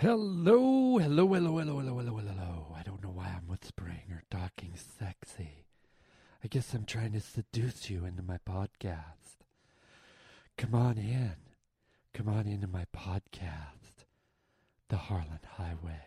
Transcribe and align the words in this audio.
Hello, 0.00 0.96
hello, 0.98 1.26
hello, 1.26 1.58
hello, 1.58 1.80
hello, 1.80 1.98
hello, 1.98 2.16
hello. 2.18 2.76
I 2.78 2.84
don't 2.84 3.02
know 3.02 3.10
why 3.10 3.34
I'm 3.36 3.48
whispering 3.48 4.04
or 4.12 4.22
talking 4.30 4.74
sexy. 4.76 5.64
I 6.44 6.46
guess 6.46 6.72
I'm 6.72 6.84
trying 6.84 7.14
to 7.14 7.20
seduce 7.20 7.90
you 7.90 8.04
into 8.04 8.22
my 8.22 8.38
podcast. 8.48 9.42
Come 10.56 10.72
on 10.76 10.98
in. 10.98 11.34
Come 12.14 12.28
on 12.28 12.46
into 12.46 12.68
my 12.68 12.84
podcast, 12.96 14.04
The 14.88 14.98
Harlan 14.98 15.40
Highway. 15.56 16.02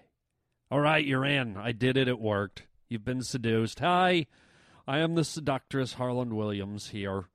All 0.71 0.79
right, 0.79 1.05
you're 1.05 1.25
in. 1.25 1.57
I 1.57 1.73
did 1.73 1.97
it. 1.97 2.07
It 2.07 2.21
worked. 2.21 2.63
You've 2.87 3.03
been 3.03 3.23
seduced. 3.23 3.79
Hi, 3.79 4.25
I 4.87 4.99
am 4.99 5.15
the 5.15 5.25
seductress 5.25 5.95
Harlan 5.95 6.37
Williams 6.37 6.91
here, 6.91 7.25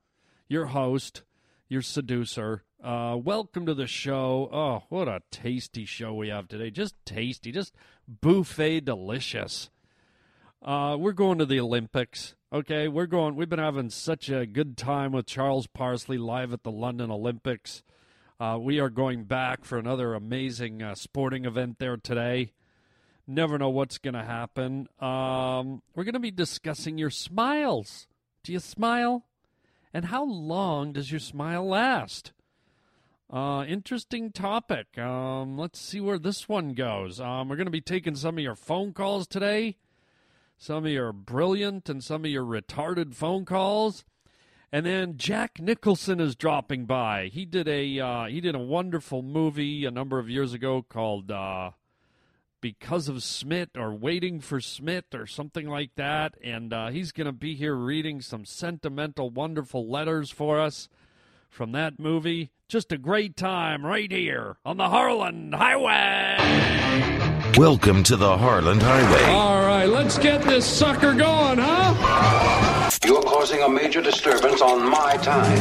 your 0.49 0.65
host, 0.65 1.21
your 1.69 1.81
seducer. 1.81 2.63
Uh, 2.83 3.17
welcome 3.21 3.65
to 3.65 3.73
the 3.73 3.87
show. 3.87 4.49
Oh, 4.51 4.83
what 4.89 5.07
a 5.07 5.21
tasty 5.31 5.85
show 5.85 6.13
we 6.13 6.29
have 6.29 6.47
today. 6.47 6.69
Just 6.69 6.95
tasty, 7.05 7.51
just 7.51 7.73
buffet 8.07 8.81
delicious. 8.81 9.69
Uh, 10.61 10.95
we're 10.99 11.11
going 11.11 11.39
to 11.39 11.45
the 11.45 11.59
Olympics. 11.59 12.35
Okay, 12.51 12.87
we're 12.87 13.07
going. 13.07 13.35
We've 13.35 13.49
been 13.49 13.59
having 13.59 13.89
such 13.89 14.29
a 14.29 14.45
good 14.45 14.77
time 14.77 15.11
with 15.11 15.25
Charles 15.25 15.67
Parsley 15.67 16.17
live 16.17 16.53
at 16.53 16.63
the 16.63 16.71
London 16.71 17.11
Olympics. 17.11 17.83
Uh, 18.39 18.57
we 18.61 18.79
are 18.79 18.89
going 18.89 19.25
back 19.25 19.65
for 19.65 19.77
another 19.77 20.13
amazing 20.13 20.81
uh, 20.81 20.95
sporting 20.95 21.45
event 21.45 21.79
there 21.79 21.97
today. 21.97 22.53
Never 23.27 23.57
know 23.57 23.69
what's 23.69 23.97
going 23.97 24.13
to 24.13 24.23
happen. 24.23 24.87
Um, 25.01 25.81
we're 25.93 26.05
going 26.05 26.13
to 26.13 26.19
be 26.19 26.31
discussing 26.31 26.97
your 26.97 27.09
smiles. 27.09 28.07
Do 28.43 28.53
you 28.53 28.59
smile? 28.59 29.25
And 29.97 30.05
how 30.05 30.25
long 30.25 30.93
does 30.93 31.09
your 31.09 31.19
smile 31.19 31.67
last? 31.67 32.31
Uh, 33.33 33.65
interesting 33.67 34.31
topic. 34.31 34.95
Um, 34.95 35.57
let's 35.57 35.81
see 35.81 35.99
where 35.99 36.19
this 36.19 36.47
one 36.47 36.75
goes. 36.75 37.19
Um, 37.19 37.49
we're 37.49 37.55
going 37.55 37.65
to 37.65 37.71
be 37.71 37.81
taking 37.81 38.13
some 38.13 38.37
of 38.37 38.43
your 38.43 38.53
phone 38.53 38.93
calls 38.93 39.25
today, 39.25 39.77
some 40.55 40.85
of 40.85 40.91
your 40.91 41.11
brilliant 41.11 41.89
and 41.89 42.03
some 42.03 42.25
of 42.25 42.29
your 42.29 42.43
retarded 42.43 43.15
phone 43.15 43.43
calls, 43.43 44.05
and 44.71 44.85
then 44.85 45.17
Jack 45.17 45.59
Nicholson 45.59 46.19
is 46.19 46.35
dropping 46.35 46.85
by. 46.85 47.31
He 47.33 47.43
did 47.45 47.67
a 47.67 47.99
uh, 47.99 48.25
he 48.25 48.39
did 48.39 48.53
a 48.53 48.59
wonderful 48.59 49.23
movie 49.23 49.83
a 49.83 49.89
number 49.89 50.19
of 50.19 50.29
years 50.29 50.53
ago 50.53 50.85
called 50.87 51.31
uh, 51.31 51.71
"Because 52.61 53.07
of 53.07 53.23
Smith" 53.23 53.69
or 53.77 53.93
"Waiting 53.93 54.39
for 54.39 54.59
Smith" 54.59 55.13
or 55.13 55.27
something 55.27 55.67
like 55.67 55.95
that, 55.95 56.35
and 56.43 56.73
uh, 56.73 56.87
he's 56.87 57.11
going 57.11 57.25
to 57.25 57.31
be 57.31 57.55
here 57.55 57.75
reading 57.75 58.21
some 58.21 58.45
sentimental, 58.45 59.29
wonderful 59.29 59.89
letters 59.89 60.31
for 60.31 60.59
us 60.59 60.89
from 61.49 61.71
that 61.71 61.99
movie. 61.99 62.51
Just 62.67 62.91
a 62.91 62.97
great 62.97 63.37
time 63.37 63.85
right 63.85 64.11
here 64.11 64.57
on 64.65 64.77
the 64.77 64.89
Harlan 64.89 65.53
Highway. 65.53 66.37
Welcome 67.57 68.03
to 68.03 68.15
the 68.15 68.37
Harland 68.37 68.83
Highway. 68.83 69.23
All 69.31 69.61
right, 69.61 69.87
let's 69.87 70.17
get 70.17 70.43
this 70.43 70.65
sucker 70.65 71.13
going, 71.13 71.59
huh? 71.59 72.76
You're 73.05 73.21
causing 73.21 73.61
a 73.61 73.69
major 73.69 74.01
disturbance 74.01 74.61
on 74.61 74.89
my 74.89 75.17
time. 75.17 75.57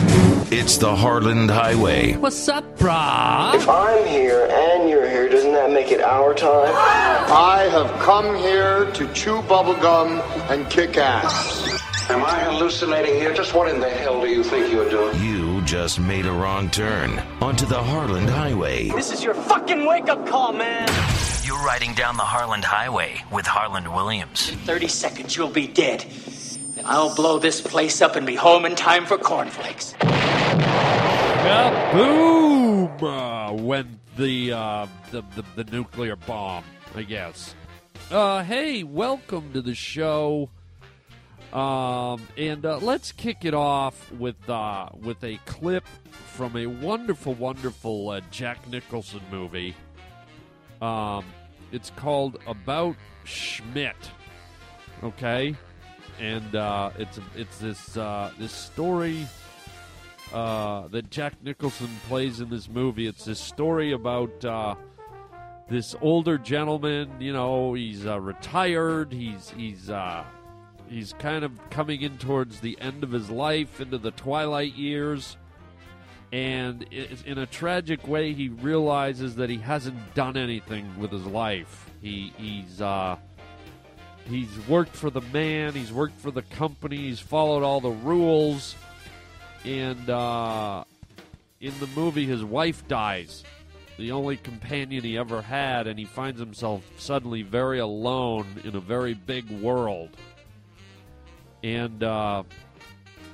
It's 0.51 0.79
the 0.79 0.95
Harland 0.95 1.51
Highway. 1.51 2.15
What's 2.15 2.49
up, 2.49 2.79
brah? 2.79 3.55
If 3.55 3.69
I'm 3.69 4.07
here 4.07 4.47
and 4.51 4.89
you're 4.89 5.09
here, 5.09 5.29
doesn't 5.29 5.53
that 5.53 5.71
make 5.71 5.93
it 5.93 6.01
our 6.01 6.35
time? 6.35 6.73
I 6.75 7.69
have 7.71 7.91
come 8.01 8.37
here 8.37 8.91
to 8.93 9.13
chew 9.13 9.43
bubblegum 9.43 10.21
and 10.51 10.69
kick 10.71 10.97
ass. 10.97 12.11
Am 12.11 12.25
I 12.25 12.39
hallucinating 12.45 13.15
here? 13.17 13.35
Just 13.35 13.55
what 13.55 13.69
in 13.69 13.81
the 13.81 13.91
hell 13.91 14.21
do 14.21 14.29
you 14.29 14.43
think 14.43 14.73
you're 14.73 14.89
doing? 14.89 15.21
You 15.23 15.61
just 15.63 16.01
made 16.01 16.27
a 16.27 16.33
wrong 16.33 16.71
turn 16.71 17.19
onto 17.41 17.67
the 17.67 17.83
Harland 17.83 18.31
Highway. 18.31 18.89
This 18.91 19.13
is 19.13 19.23
your 19.23 19.35
fucking 19.35 19.85
wake 19.85 20.09
up 20.09 20.27
call, 20.27 20.53
man. 20.53 20.89
You're 21.45 21.63
riding 21.65 21.95
down 21.95 22.17
the 22.17 22.23
Harland 22.25 22.65
Highway 22.65 23.23
with 23.31 23.47
Harland 23.47 23.93
Williams. 23.93 24.49
In 24.49 24.59
30 24.59 24.89
seconds, 24.89 25.37
you'll 25.37 25.49
be 25.49 25.67
dead. 25.67 26.05
I'll 26.89 27.13
blow 27.13 27.41
this 27.41 27.61
place 27.61 28.01
up 28.01 28.15
and 28.15 28.25
be 28.25 28.37
home 28.37 28.65
in 28.65 28.77
time 28.77 29.07
for 29.07 29.19
cornflakes. 29.19 29.95
Kaboom! 31.43 33.03
Uh, 33.03 33.53
went 33.55 33.89
the, 34.17 34.53
uh, 34.53 34.87
the, 35.11 35.23
the 35.35 35.45
the 35.57 35.71
nuclear 35.73 36.15
bomb, 36.15 36.63
I 36.95 37.03
guess. 37.03 37.57
Uh, 38.09 38.45
hey, 38.45 38.85
welcome 38.85 39.53
to 39.53 39.63
the 39.63 39.75
show. 39.75 40.49
Um, 41.53 42.23
and 42.37 42.65
uh, 42.65 42.79
let's 42.79 43.11
kick 43.11 43.45
it 43.45 43.55
off 43.55 44.13
with 44.13 44.49
uh, 44.49 44.91
with 44.95 45.25
a 45.25 45.41
clip 45.45 45.89
from 46.35 46.57
a 46.57 46.67
wonderful, 46.67 47.35
wonderful 47.35 48.11
uh, 48.11 48.21
Jack 48.31 48.69
Nicholson 48.69 49.23
movie. 49.29 49.75
Um, 50.81 51.25
it's 51.73 51.91
called 51.91 52.39
About 52.47 52.95
Schmidt. 53.25 53.97
Okay, 55.03 55.57
and 56.21 56.55
uh, 56.55 56.91
it's 56.99 57.19
it's 57.37 57.59
this 57.59 57.97
uh, 57.97 58.31
this 58.39 58.53
story 58.53 59.27
uh, 60.33 60.89
that 60.89 61.11
Jack 61.11 61.35
Nicholson 61.43 61.89
plays 62.09 62.41
in 62.41 62.51
this 62.51 62.69
movie. 62.69 63.07
It's 63.07 63.25
this 63.25 63.41
story 63.41 63.93
about 63.93 64.45
uh, 64.45 64.75
this 65.69 65.95
older 66.01 66.39
gentleman. 66.39 67.11
You 67.21 67.33
know, 67.33 67.75
he's 67.75 68.07
uh, 68.07 68.21
retired. 68.21 69.13
He's 69.13 69.51
he's 69.51 69.91
uh, 69.91 70.25
he's 70.89 71.13
kind 71.15 71.45
of 71.45 71.53
coming 71.71 72.03
in 72.03 72.19
towards 72.19 72.61
the 72.61 72.77
end 72.81 73.05
of 73.05 73.13
his 73.13 73.31
life, 73.31 73.81
into 73.81 73.99
the 73.99 74.13
twilight 74.13 74.75
years. 74.75 75.37
And 76.33 76.83
in 76.83 77.39
a 77.39 77.47
tragic 77.47 78.07
way, 78.09 78.33
he 78.33 78.49
realizes 78.49 79.37
that 79.37 79.49
he 79.49 79.59
hasn't 79.59 80.15
done 80.15 80.37
anything 80.37 80.99
with 80.99 81.13
his 81.13 81.25
life. 81.25 81.89
He 82.03 82.33
he's 82.37 82.81
uh, 82.81 83.17
he's 84.29 84.69
worked 84.69 84.95
for 84.95 85.11
the 85.11 85.21
man. 85.21 85.73
He's 85.73 85.93
worked 85.93 86.21
for 86.21 86.31
the 86.31 86.43
company. 86.43 86.97
He's 86.97 87.21
followed 87.21 87.63
all 87.63 87.81
the 87.81 87.91
rules. 87.91 88.75
And 89.65 90.09
uh, 90.09 90.85
in 91.61 91.73
the 91.81 91.87
movie, 91.89 92.27
his 92.27 92.45
wife 92.45 92.87
dies, 92.87 93.43
the 93.99 94.13
only 94.13 94.37
companion 94.37 95.03
he 95.03 95.19
ever 95.19 95.43
had, 95.43 95.87
and 95.87 95.99
he 95.99 96.05
finds 96.05 96.39
himself 96.39 96.85
suddenly 96.99 97.43
very 97.43 97.79
alone 97.79 98.47
in 98.65 98.77
a 98.77 98.81
very 98.81 99.15
big 99.15 99.51
world. 99.51 100.11
And 101.65 102.03
uh, 102.03 102.45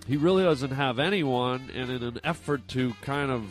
he 0.07 0.17
really 0.17 0.45
doesn't 0.45 0.71
have 0.71 0.99
anyone, 0.99 1.69
and 1.75 1.91
in 1.91 2.03
an 2.03 2.21
effort 2.25 2.67
to 2.69 2.95
kind 3.03 3.31
of 3.31 3.45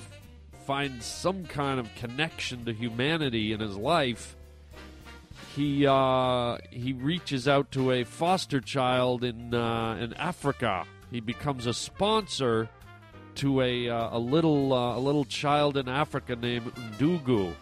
find 0.65 1.03
some 1.03 1.45
kind 1.45 1.79
of 1.79 1.93
connection 1.95 2.65
to 2.65 2.73
humanity 2.73 3.51
in 3.51 3.59
his 3.59 3.75
life, 3.75 4.35
he 5.55 5.85
uh, 5.85 6.57
he 6.69 6.93
reaches 6.93 7.47
out 7.47 7.71
to 7.71 7.91
a 7.91 8.03
foster 8.03 8.61
child 8.61 9.23
in 9.23 9.53
uh, 9.53 9.97
in 9.99 10.13
Africa. 10.13 10.85
He 11.09 11.19
becomes 11.19 11.65
a 11.65 11.73
sponsor 11.73 12.69
to 13.35 13.61
a 13.61 13.89
uh, 13.89 14.17
a 14.17 14.19
little 14.19 14.73
uh, 14.73 14.97
a 14.97 14.99
little 14.99 15.25
child 15.25 15.77
in 15.77 15.89
Africa 15.89 16.35
named 16.35 16.73
Ndugu, 16.75 17.53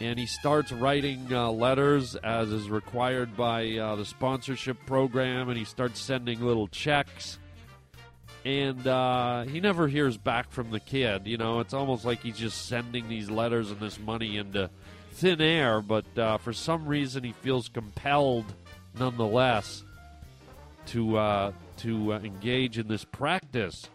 and 0.00 0.18
he 0.18 0.26
starts 0.26 0.72
writing 0.72 1.28
uh, 1.32 1.50
letters 1.50 2.16
as 2.16 2.50
is 2.50 2.68
required 2.68 3.36
by 3.36 3.76
uh, 3.76 3.96
the 3.96 4.04
sponsorship 4.04 4.76
program, 4.86 5.48
and 5.48 5.58
he 5.58 5.64
starts 5.64 6.00
sending 6.00 6.40
little 6.40 6.68
checks. 6.68 7.38
And 8.44 8.84
uh, 8.88 9.44
he 9.44 9.60
never 9.60 9.86
hears 9.86 10.16
back 10.16 10.50
from 10.50 10.72
the 10.72 10.80
kid. 10.80 11.28
You 11.28 11.36
know, 11.36 11.60
it's 11.60 11.72
almost 11.72 12.04
like 12.04 12.22
he's 12.22 12.36
just 12.36 12.66
sending 12.66 13.08
these 13.08 13.30
letters 13.30 13.70
and 13.70 13.78
this 13.78 14.00
money 14.00 14.36
into 14.36 14.68
thin 15.12 15.40
air. 15.40 15.80
But 15.80 16.18
uh, 16.18 16.38
for 16.38 16.52
some 16.52 16.86
reason, 16.86 17.24
he 17.24 17.32
feels 17.32 17.68
compelled, 17.68 18.46
nonetheless, 18.98 19.84
to 20.86 21.16
uh, 21.16 21.52
to 21.78 22.14
uh, 22.14 22.18
engage 22.20 22.78
in 22.78 22.88
this 22.88 23.04
practice. 23.04 23.88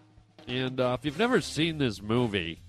And 0.48 0.80
uh, 0.80 0.96
if 0.98 1.06
you've 1.06 1.20
never 1.20 1.42
seen 1.42 1.78
this 1.78 2.02
movie, 2.02 2.62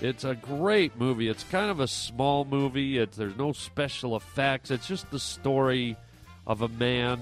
it's 0.00 0.24
a 0.24 0.34
great 0.34 0.96
movie. 0.96 1.28
It's 1.28 1.44
kind 1.44 1.70
of 1.70 1.80
a 1.80 1.88
small 1.88 2.44
movie. 2.44 2.98
It's 2.98 3.16
there's 3.16 3.36
no 3.36 3.52
special 3.52 4.16
effects. 4.16 4.70
It's 4.70 4.86
just 4.86 5.10
the 5.10 5.18
story 5.18 5.96
of 6.46 6.62
a 6.62 6.68
man, 6.68 7.20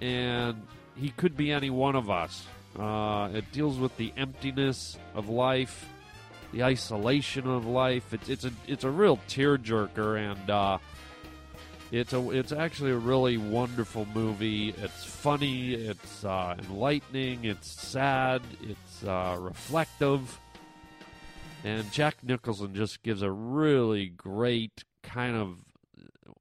and 0.00 0.66
he 0.96 1.10
could 1.10 1.36
be 1.36 1.50
any 1.50 1.70
one 1.70 1.96
of 1.96 2.10
us. 2.10 2.46
Uh, 2.78 3.30
it 3.34 3.50
deals 3.52 3.78
with 3.78 3.94
the 3.96 4.12
emptiness 4.16 4.96
of 5.14 5.28
life, 5.28 5.86
the 6.52 6.62
isolation 6.62 7.46
of 7.46 7.66
life. 7.66 8.12
It's 8.12 8.28
it's 8.28 8.44
a 8.44 8.52
it's 8.66 8.84
a 8.84 8.90
real 8.90 9.18
tearjerker, 9.28 10.32
and 10.32 10.50
uh, 10.50 10.78
it's 11.90 12.12
a 12.12 12.30
it's 12.30 12.52
actually 12.52 12.92
a 12.92 12.98
really 12.98 13.36
wonderful 13.36 14.06
movie. 14.14 14.70
It's 14.70 15.04
funny. 15.04 15.74
It's 15.74 16.24
uh, 16.24 16.56
enlightening. 16.58 17.44
It's 17.44 17.70
sad. 17.70 18.42
It's 18.62 19.04
uh, 19.04 19.36
reflective. 19.40 20.38
And 21.64 21.90
Jack 21.92 22.24
Nicholson 22.24 22.74
just 22.74 23.02
gives 23.02 23.22
a 23.22 23.30
really 23.30 24.08
great 24.08 24.84
kind 25.02 25.36
of 25.36 25.58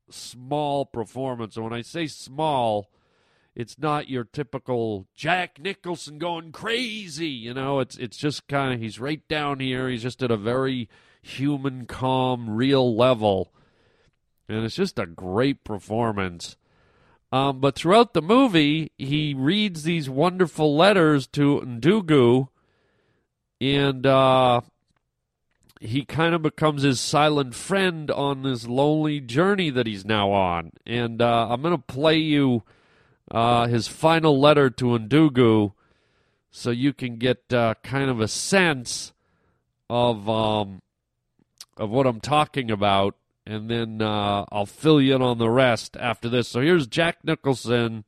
small 0.10 0.86
performance. 0.86 1.56
And 1.56 1.64
when 1.64 1.74
I 1.74 1.82
say 1.82 2.08
small, 2.08 2.90
it's 3.56 3.78
not 3.78 4.10
your 4.10 4.24
typical 4.24 5.08
Jack 5.14 5.60
Nicholson 5.60 6.18
going 6.18 6.52
crazy. 6.52 7.28
You 7.28 7.54
know, 7.54 7.80
it's 7.80 7.98
it's 7.98 8.18
just 8.18 8.48
kind 8.48 8.74
of 8.74 8.80
he's 8.80 9.00
right 9.00 9.28
down 9.28 9.60
here. 9.60 9.90
He's 9.90 10.04
just 10.04 10.24
at 10.24 10.32
a 10.32 10.38
very 10.38 10.90
human, 11.22 11.86
calm, 11.86 12.50
real 12.50 12.96
level. 12.96 13.54
And 14.48 14.66
it's 14.66 14.76
just 14.76 15.00
a 15.00 15.06
great 15.06 15.64
performance. 15.64 16.58
Um, 17.32 17.60
but 17.62 17.76
throughout 17.76 18.14
the 18.14 18.22
movie, 18.22 18.92
he 18.98 19.34
reads 19.34 19.84
these 19.84 20.10
wonderful 20.10 20.76
letters 20.76 21.28
to 21.28 21.62
Ndugu, 21.62 22.50
and 23.62 24.06
uh, 24.06 24.62
he 25.80 26.04
kind 26.04 26.36
of 26.36 26.42
becomes 26.42 26.84
his 26.84 27.00
silent 27.00 27.56
friend 27.56 28.12
on 28.12 28.44
this 28.44 28.68
lonely 28.68 29.22
journey 29.22 29.70
that 29.70 29.88
he's 29.88 30.04
now 30.04 30.32
on. 30.32 30.72
And 30.86 31.22
uh, 31.22 31.48
I'm 31.50 31.62
going 31.62 31.78
to 31.78 31.82
play 31.82 32.18
you 32.18 32.64
uh, 33.30 33.68
his 33.68 33.88
final 33.88 34.40
letter 34.40 34.70
to 34.70 34.86
Ndugu 34.86 35.74
so 36.50 36.70
you 36.70 36.94
can 36.94 37.18
get 37.18 37.54
uh, 37.54 37.76
kind 37.84 38.10
of 38.10 38.20
a 38.20 38.28
sense 38.28 39.14
of 39.90 40.30
um, 40.30 40.82
of 41.78 41.90
what 41.90 42.08
I'm 42.08 42.20
talking 42.20 42.72
about 42.72 43.16
and 43.46 43.70
then 43.70 44.02
uh, 44.02 44.46
I'll 44.52 44.66
fill 44.66 45.02
you 45.02 45.16
in 45.16 45.22
on 45.22 45.38
the 45.38 45.50
rest 45.50 45.98
after 45.98 46.30
this. 46.30 46.48
So 46.48 46.62
here's 46.62 46.88
Jack 46.88 47.24
Nicholson 47.24 48.06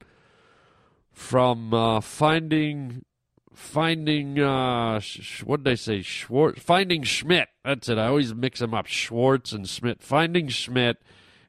from 1.12 1.74
uh, 1.74 2.02
Finding 2.02 3.06
Finding 3.54 4.40
uh, 4.40 5.00
sh- 5.00 5.44
what 5.44 5.64
did 5.64 5.72
I 5.72 5.76
say? 5.76 6.02
Schwartz 6.02 6.62
Finding 6.62 7.04
Schmidt. 7.04 7.50
That's 7.64 7.88
it. 7.88 8.00
I 8.00 8.08
always 8.08 8.34
mix 8.34 8.60
them 8.60 8.74
up. 8.74 8.88
Schwartz 8.88 9.52
and 9.52 9.70
Schmidt. 9.70 10.02
Finding 10.02 10.48
Schmidt. 10.48 10.98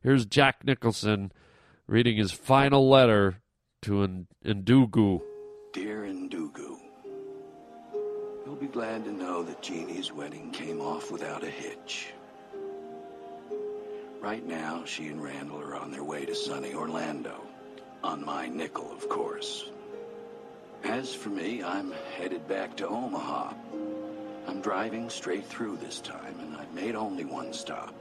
Here's 0.02 0.26
Jack 0.26 0.64
Nicholson 0.64 1.32
reading 1.87 2.19
his 2.19 2.31
final 2.31 2.88
letter 2.88 3.40
to 3.85 4.27
Ndugu. 4.47 5.21
Dear 5.75 6.05
Ndugu, 6.05 6.79
you'll 8.47 8.57
be 8.57 8.67
glad 8.67 9.05
to 9.05 9.13
know 9.13 9.43
that 9.43 9.61
Jeannie's 9.61 10.11
wedding 10.11 10.51
came 10.53 10.81
off 10.81 11.11
without 11.11 11.45
a 11.45 11.51
hitch. 11.51 12.15
Right 14.23 14.43
now, 14.47 14.87
she 14.87 15.09
and 15.09 15.23
Randall 15.23 15.61
are 15.61 15.77
on 15.77 15.91
their 15.91 16.03
way 16.03 16.25
to 16.25 16.35
sunny 16.35 16.73
Orlando. 16.73 17.43
On 18.03 18.25
my 18.25 18.49
nickel, 18.49 18.91
of 18.91 19.07
course. 19.11 19.71
As 20.85 21.15
for 21.15 21.29
me, 21.29 21.63
I'm 21.63 21.93
headed 22.17 22.49
back 22.49 22.79
to 22.79 22.89
Omaha. 22.89 23.53
I'm 24.49 24.63
driving 24.63 25.11
straight 25.11 25.45
through 25.45 25.77
this 25.77 26.01
time, 26.01 26.41
and 26.41 26.57
I've 26.57 26.73
made 26.73 26.95
only 26.95 27.27
one 27.27 27.53
stop. 27.53 27.93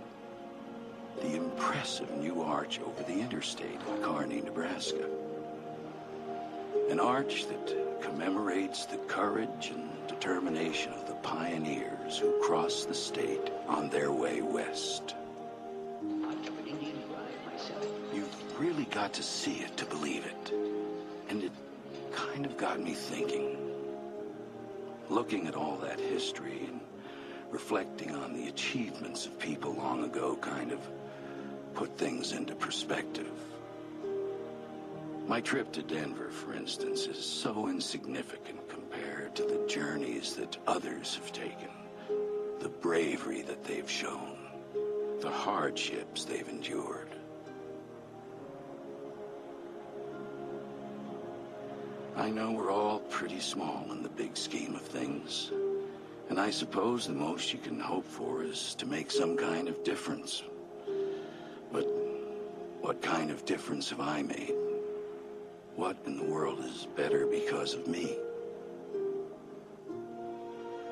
The 1.22 1.36
impressive 1.36 2.10
new 2.16 2.42
arch 2.42 2.80
over 2.80 3.04
the 3.04 3.20
interstate 3.20 3.82
in 3.90 4.02
Kearney, 4.02 4.40
Nebraska. 4.40 5.10
An 6.94 7.00
arch 7.00 7.48
that 7.48 8.02
commemorates 8.04 8.86
the 8.86 8.98
courage 8.98 9.72
and 9.74 9.90
determination 10.08 10.94
of 10.94 11.08
the 11.08 11.16
pioneers 11.16 12.20
who 12.20 12.40
crossed 12.44 12.88
the 12.88 12.94
state 12.94 13.50
on 13.68 13.90
their 13.90 14.12
way 14.12 14.42
west. 14.42 15.16
You've 18.14 18.60
really 18.60 18.86
got 18.86 19.12
to 19.14 19.24
see 19.24 19.56
it 19.56 19.76
to 19.78 19.86
believe 19.86 20.24
it. 20.24 20.54
And 21.30 21.42
it 21.42 21.52
kind 22.12 22.46
of 22.46 22.58
got 22.58 22.80
me 22.80 22.94
thinking. 22.94 23.58
Looking 25.10 25.48
at 25.48 25.56
all 25.56 25.78
that 25.78 26.00
history 26.00 26.68
and 26.68 26.80
reflecting 27.50 28.16
on 28.16 28.36
the 28.36 28.50
achievements 28.50 29.26
of 29.26 29.40
people 29.40 29.74
long 29.74 30.04
ago 30.04 30.38
kind 30.40 30.72
of 30.72 30.80
put 31.74 31.98
things 31.98 32.34
into 32.34 32.54
perspective. 32.54 33.32
My 35.34 35.42
trip 35.42 35.72
to 35.72 35.82
Denver, 35.82 36.30
for 36.30 36.54
instance, 36.54 37.08
is 37.08 37.18
so 37.18 37.68
insignificant 37.68 38.70
compared 38.70 39.36
to 39.36 39.42
the 39.42 39.66
journeys 39.68 40.36
that 40.36 40.60
others 40.68 41.16
have 41.16 41.32
taken, 41.32 41.70
the 42.60 42.70
bravery 42.70 43.42
that 43.42 43.64
they've 43.64 43.90
shown, 43.90 44.38
the 45.22 45.32
hardships 45.32 46.24
they've 46.24 46.48
endured. 46.48 47.16
I 52.16 52.30
know 52.30 52.52
we're 52.52 52.72
all 52.72 53.00
pretty 53.00 53.40
small 53.40 53.88
in 53.90 54.04
the 54.04 54.10
big 54.10 54.38
scheme 54.38 54.76
of 54.76 54.84
things. 54.84 55.50
And 56.30 56.40
I 56.40 56.52
suppose 56.52 57.08
the 57.08 57.14
most 57.14 57.52
you 57.52 57.58
can 57.58 57.80
hope 57.80 58.06
for 58.06 58.44
is 58.44 58.76
to 58.76 58.86
make 58.86 59.10
some 59.10 59.36
kind 59.36 59.68
of 59.68 59.84
difference. 59.84 60.44
But 61.72 61.88
what 62.82 63.02
kind 63.02 63.32
of 63.32 63.46
difference 63.46 63.90
have 63.90 64.00
I 64.00 64.22
made? 64.22 64.63
What 65.76 65.98
in 66.06 66.18
the 66.18 66.24
world 66.24 66.60
is 66.64 66.88
better 66.96 67.26
because 67.26 67.74
of 67.74 67.88
me? 67.88 68.16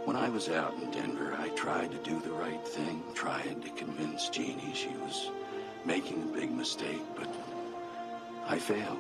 When 0.06 0.16
I 0.16 0.28
was 0.28 0.50
out 0.50 0.74
in 0.82 0.90
Denver, 0.90 1.36
I 1.38 1.50
tried 1.50 1.92
to 1.92 1.98
do 1.98 2.20
the 2.20 2.32
right 2.32 2.68
thing, 2.68 3.04
tried 3.14 3.62
to 3.62 3.70
convince 3.70 4.30
Jeannie 4.30 4.74
she 4.74 4.90
was 4.90 5.30
making 5.86 6.24
a 6.24 6.34
big 6.34 6.52
mistake, 6.52 7.04
but 7.16 7.30
I 8.48 8.58
failed. 8.58 8.98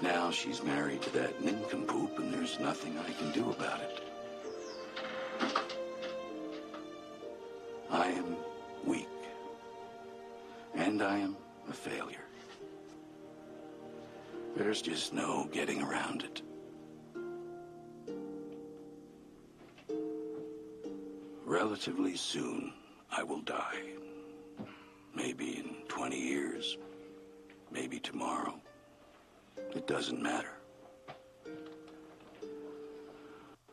Now 0.00 0.30
she's 0.30 0.62
married 0.62 1.02
to 1.02 1.10
that 1.14 1.42
nincompoop, 1.42 2.16
and 2.20 2.32
there's 2.32 2.60
nothing 2.60 2.96
I 2.96 3.12
can 3.12 3.32
do 3.32 3.50
about 3.50 3.80
it. 3.80 3.99
There's 15.10 15.26
no 15.26 15.48
getting 15.50 15.82
around 15.82 16.22
it. 16.22 16.42
Relatively 21.44 22.16
soon, 22.16 22.72
I 23.10 23.22
will 23.22 23.40
die. 23.40 23.82
Maybe 25.14 25.58
in 25.58 25.74
20 25.88 26.18
years. 26.18 26.76
Maybe 27.72 27.98
tomorrow. 27.98 28.60
It 29.74 29.86
doesn't 29.86 30.22
matter. 30.22 30.52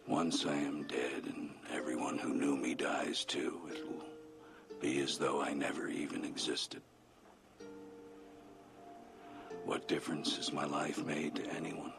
Once 0.07 0.45
I 0.45 0.56
am 0.56 0.84
dead 0.84 1.24
and 1.25 1.51
everyone 1.72 2.18
who 2.18 2.34
knew 2.34 2.56
me 2.56 2.74
dies 2.74 3.25
too, 3.25 3.60
it 3.69 3.86
will 3.86 4.06
be 4.80 5.01
as 5.01 5.18
though 5.18 5.42
I 5.42 5.54
never 5.54 5.88
even 5.88 6.24
existed. 6.24 6.81
What 9.67 9.85
difference 9.89 10.37
has 10.37 10.53
my 10.53 10.63
life 10.63 11.03
made 11.03 11.35
to 11.35 11.45
anyone? 11.49 11.91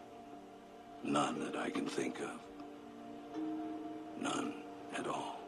None 1.04 1.38
that 1.40 1.54
I 1.54 1.68
can 1.68 1.84
think 1.84 2.18
of. 2.20 2.30
None 4.18 4.54
at 4.96 5.06
all. 5.06 5.38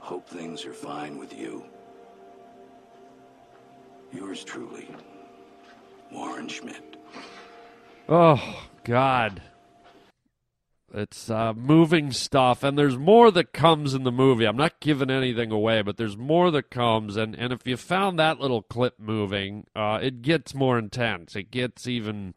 Hope 0.00 0.28
things 0.28 0.64
are 0.64 0.72
fine 0.72 1.16
with 1.16 1.32
you. 1.32 1.64
Yours 4.12 4.42
truly, 4.42 4.88
Warren 6.10 6.48
Schmidt. 6.48 6.96
Oh 8.08 8.64
God, 8.82 9.40
it's 10.94 11.28
uh, 11.28 11.52
moving 11.54 12.12
stuff, 12.12 12.62
and 12.62 12.78
there's 12.78 12.96
more 12.96 13.30
that 13.30 13.52
comes 13.52 13.94
in 13.94 14.04
the 14.04 14.12
movie. 14.12 14.46
I'm 14.46 14.56
not 14.56 14.80
giving 14.80 15.10
anything 15.10 15.50
away, 15.50 15.82
but 15.82 15.96
there's 15.96 16.16
more 16.16 16.50
that 16.50 16.70
comes, 16.70 17.16
and 17.16 17.34
and 17.34 17.52
if 17.52 17.66
you 17.66 17.76
found 17.76 18.18
that 18.18 18.40
little 18.40 18.62
clip 18.62 18.98
moving, 18.98 19.66
uh, 19.76 19.98
it 20.02 20.22
gets 20.22 20.54
more 20.54 20.78
intense. 20.78 21.36
It 21.36 21.50
gets 21.50 21.86
even. 21.86 22.34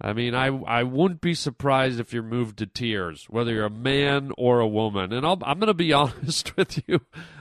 I 0.00 0.12
mean, 0.12 0.34
I 0.34 0.48
I 0.48 0.82
wouldn't 0.82 1.20
be 1.20 1.34
surprised 1.34 1.98
if 1.98 2.12
you're 2.12 2.22
moved 2.22 2.58
to 2.58 2.66
tears, 2.66 3.26
whether 3.30 3.52
you're 3.52 3.66
a 3.66 3.70
man 3.70 4.32
or 4.36 4.60
a 4.60 4.68
woman. 4.68 5.12
And 5.12 5.24
I'll, 5.24 5.38
I'm 5.44 5.58
going 5.58 5.68
to 5.68 5.74
be 5.74 5.92
honest 5.94 6.56
with 6.56 6.82
you. 6.86 7.00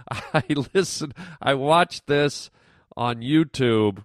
I 0.10 0.44
listen. 0.74 1.14
I 1.42 1.56
watched 1.56 2.08
this 2.08 2.50
on 2.96 3.18
YouTube 3.18 4.04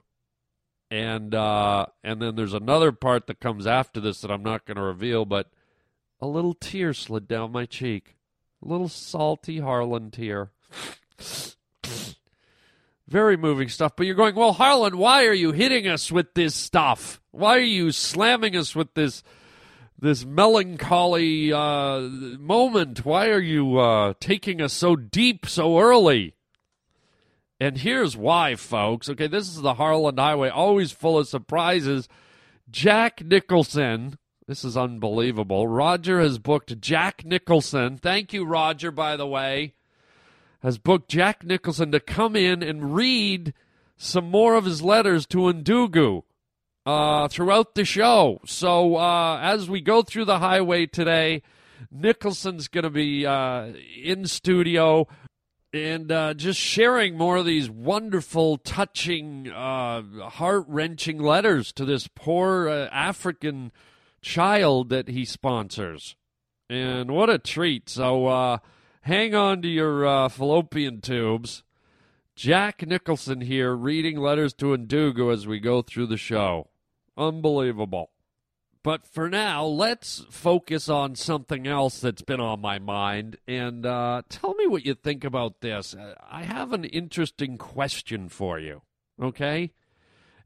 and 0.90 1.35
uh, 1.35 1.87
and 2.04 2.23
then 2.23 2.37
there's 2.37 2.54
another 2.54 2.92
part 2.92 3.26
that 3.26 3.40
comes 3.40 3.66
after 3.66 4.00
this 4.00 4.21
that 4.21 4.30
I'm 4.30 4.42
not 4.42 4.66
going 4.66 4.76
to 4.76 4.83
reveal, 4.83 5.25
but 5.25 5.50
a 6.21 6.27
little 6.27 6.55
tear 6.55 6.95
slid 6.95 7.29
down 7.29 7.53
my 7.53 7.67
cheek, 7.67 8.17
a 8.65 8.69
little 8.69 8.89
salty 8.89 9.61
Harlan 9.61 10.11
tear. 10.11 10.51
Very 13.09 13.37
moving 13.37 13.69
stuff. 13.69 13.93
But 13.97 14.07
you're 14.07 14.17
going, 14.17 14.35
well, 14.35 14.53
Harlan, 14.53 14.99
why 14.99 15.27
are 15.27 15.35
you 15.35 15.53
hitting 15.53 15.87
us 15.87 16.11
with 16.11 16.35
this 16.35 16.55
stuff? 16.55 17.21
Why 17.31 17.57
are 17.57 17.61
you 17.61 17.93
slamming 17.93 18.57
us 18.57 18.75
with 18.75 18.95
this 18.95 19.23
this 19.99 20.25
melancholy 20.25 21.53
uh, 21.53 22.01
moment? 22.01 23.05
Why 23.05 23.29
are 23.29 23.41
you 23.41 23.79
uh, 23.79 24.15
taking 24.21 24.61
us 24.61 24.73
so 24.73 24.97
deep 24.97 25.47
so 25.47 25.79
early? 25.79 26.35
And 27.59 27.79
here's 27.79 28.17
why, 28.17 28.57
folks. 28.57 29.09
Okay, 29.09 29.29
this 29.29 29.49
is 29.49 29.63
the 29.63 29.75
Harlan 29.75 30.19
Highway, 30.19 30.51
always 30.51 30.93
full 30.93 31.19
of 31.19 31.29
surprises. 31.29 32.09
Jack 32.69 33.25
Nicholson, 33.25 34.19
this 34.47 34.65
is 34.65 34.76
unbelievable. 34.76 35.67
Roger 35.67 36.21
has 36.21 36.38
booked 36.38 36.81
Jack 36.81 37.25
Nicholson. 37.25 37.99
Thank 37.99 38.33
you, 38.33 38.45
Roger, 38.45 38.91
by 38.91 39.17
the 39.17 39.26
way. 39.26 39.75
Has 40.62 40.79
booked 40.79 41.09
Jack 41.09 41.45
Nicholson 41.45 41.93
to 41.93 42.00
come 42.00 42.37
in 42.37 42.62
and 42.62 42.95
read 42.95 43.55
some 43.97 44.31
more 44.31 44.55
of 44.55 44.65
his 44.65 44.83
letters 44.83 45.26
to 45.26 45.38
Ndugu. 45.38 46.23
uh, 46.87 47.26
throughout 47.29 47.75
the 47.75 47.85
show. 47.85 48.41
So 48.47 48.97
uh, 48.97 49.41
as 49.43 49.69
we 49.69 49.81
go 49.81 50.03
through 50.03 50.26
the 50.26 50.38
highway 50.38 50.87
today, 50.87 51.43
Nicholson's 51.91 52.69
going 52.69 52.85
to 52.85 52.91
be 52.91 53.26
uh, 53.26 53.73
in 54.03 54.26
studio 54.26 55.09
and 55.73 56.11
uh, 56.11 56.33
just 56.35 56.61
sharing 56.61 57.19
more 57.19 57.37
of 57.37 57.45
these 57.45 57.69
wonderful, 57.69 58.57
touching, 58.59 59.50
uh, 59.50 60.03
heart 60.29 60.65
wrenching 60.69 61.19
letters 61.19 61.73
to 61.73 61.85
this 61.85 62.09
poor 62.15 62.69
uh, 62.69 62.88
African 62.93 63.73
child 64.26 64.88
that 64.88 65.06
he 65.09 65.25
sponsors. 65.25 66.16
And 66.68 67.12
what 67.12 67.30
a 67.30 67.38
treat. 67.38 67.88
So 67.88 68.26
uh, 68.26 68.59
hang 69.02 69.37
on 69.37 69.62
to 69.62 69.68
your 69.68 70.04
uh, 70.04 70.28
fallopian 70.28 71.00
tubes. 71.00 71.62
Jack 72.35 72.85
Nicholson 72.85 73.40
here 73.40 73.75
reading 73.75 74.18
letters 74.18 74.52
to 74.54 74.76
Ndugu 74.76 75.33
as 75.33 75.47
we 75.47 75.61
go 75.61 75.80
through 75.80 76.09
the 76.09 76.16
show. 76.16 76.68
Unbelievable. 77.16 78.11
But 78.83 79.06
for 79.06 79.28
now, 79.28 79.64
let's 79.64 80.25
focus 80.28 80.88
on 80.88 81.14
something 81.14 81.66
else 81.66 82.00
that's 82.00 82.23
been 82.23 82.40
on 82.40 82.61
my 82.61 82.80
mind. 82.80 83.37
And 83.47 83.87
uh, 83.87 84.23
tell 84.28 84.54
me 84.54 84.66
what 84.66 84.85
you 84.85 84.95
think 84.95 85.23
about 85.25 85.61
this. 85.61 85.95
I 86.28 86.42
have 86.42 86.73
an 86.73 86.85
interesting 86.85 87.59
question 87.59 88.28
for 88.28 88.59
you, 88.59 88.83
okay? 89.23 89.73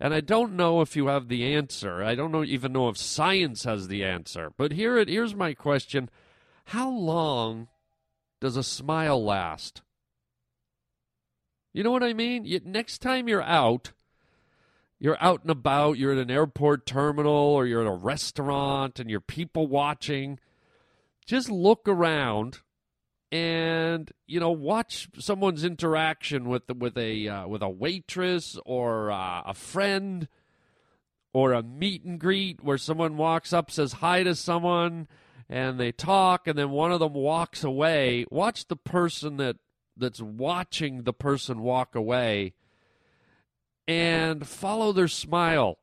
And 0.01 0.15
I 0.15 0.21
don't 0.21 0.57
know 0.57 0.81
if 0.81 0.97
you 0.97 1.09
have 1.09 1.29
the 1.29 1.55
answer. 1.55 2.03
I 2.03 2.15
don't 2.15 2.33
know, 2.33 2.43
even 2.43 2.73
know 2.73 2.89
if 2.89 2.97
science 2.97 3.65
has 3.65 3.89
the 3.89 4.03
answer. 4.03 4.51
But 4.57 4.73
here 4.73 4.97
it 4.97 5.09
here's 5.09 5.35
my 5.35 5.53
question: 5.53 6.09
How 6.67 6.89
long 6.89 7.69
does 8.41 8.57
a 8.57 8.63
smile 8.63 9.23
last? 9.23 9.83
You 11.75 11.85
know 11.85 11.91
what 11.91 12.03
I 12.03 12.15
mean? 12.15 12.47
You, 12.47 12.61
next 12.65 12.99
time 12.99 13.29
you're 13.29 13.43
out, 13.43 13.93
you're 14.99 15.23
out 15.23 15.43
and 15.43 15.51
about, 15.51 15.99
you're 15.99 16.13
at 16.13 16.19
an 16.19 16.31
airport 16.31 16.87
terminal 16.87 17.33
or 17.33 17.67
you're 17.67 17.83
at 17.83 17.87
a 17.87 17.93
restaurant 17.93 18.99
and 18.99 19.09
you're 19.09 19.21
people 19.21 19.67
watching, 19.67 20.41
just 21.27 21.51
look 21.51 21.83
around 21.87 22.61
and 23.33 24.11
you 24.27 24.41
know 24.41 24.51
watch 24.51 25.09
someone's 25.19 25.65
interaction 25.65 26.49
with 26.49 26.63
with 26.77 26.97
a 26.99 27.29
uh, 27.29 27.47
with 27.47 27.63
a 27.63 27.69
waitress 27.69 28.59
or 28.67 29.11
uh, 29.11 29.43
a 29.47 29.55
friend 29.55 30.29
or 31.33 31.53
a 31.53 31.63
meet 31.63 32.05
and 32.05 32.19
greet 32.19 32.63
where 32.63 32.79
someone 32.79 33.17
walks 33.17 33.53
up 33.53 33.71
says 33.71 33.95
hi 33.95 34.23
to 34.23 34.35
someone 34.35 35.07
and 35.49 35.79
they 35.79 35.93
talk 35.93 36.47
and 36.47 36.59
then 36.59 36.71
one 36.71 36.91
of 36.91 36.99
them 36.99 37.15
walks 37.15 37.63
away 37.63 38.25
watch 38.31 38.67
the 38.67 38.77
person 38.77 39.37
that 39.37 39.57
that's 39.97 40.21
watching 40.21 41.03
the 41.03 41.13
person 41.13 41.61
walk 41.61 41.95
away 41.95 42.55
and 43.91 44.47
follow 44.47 44.93
their 44.93 45.09
smile. 45.09 45.79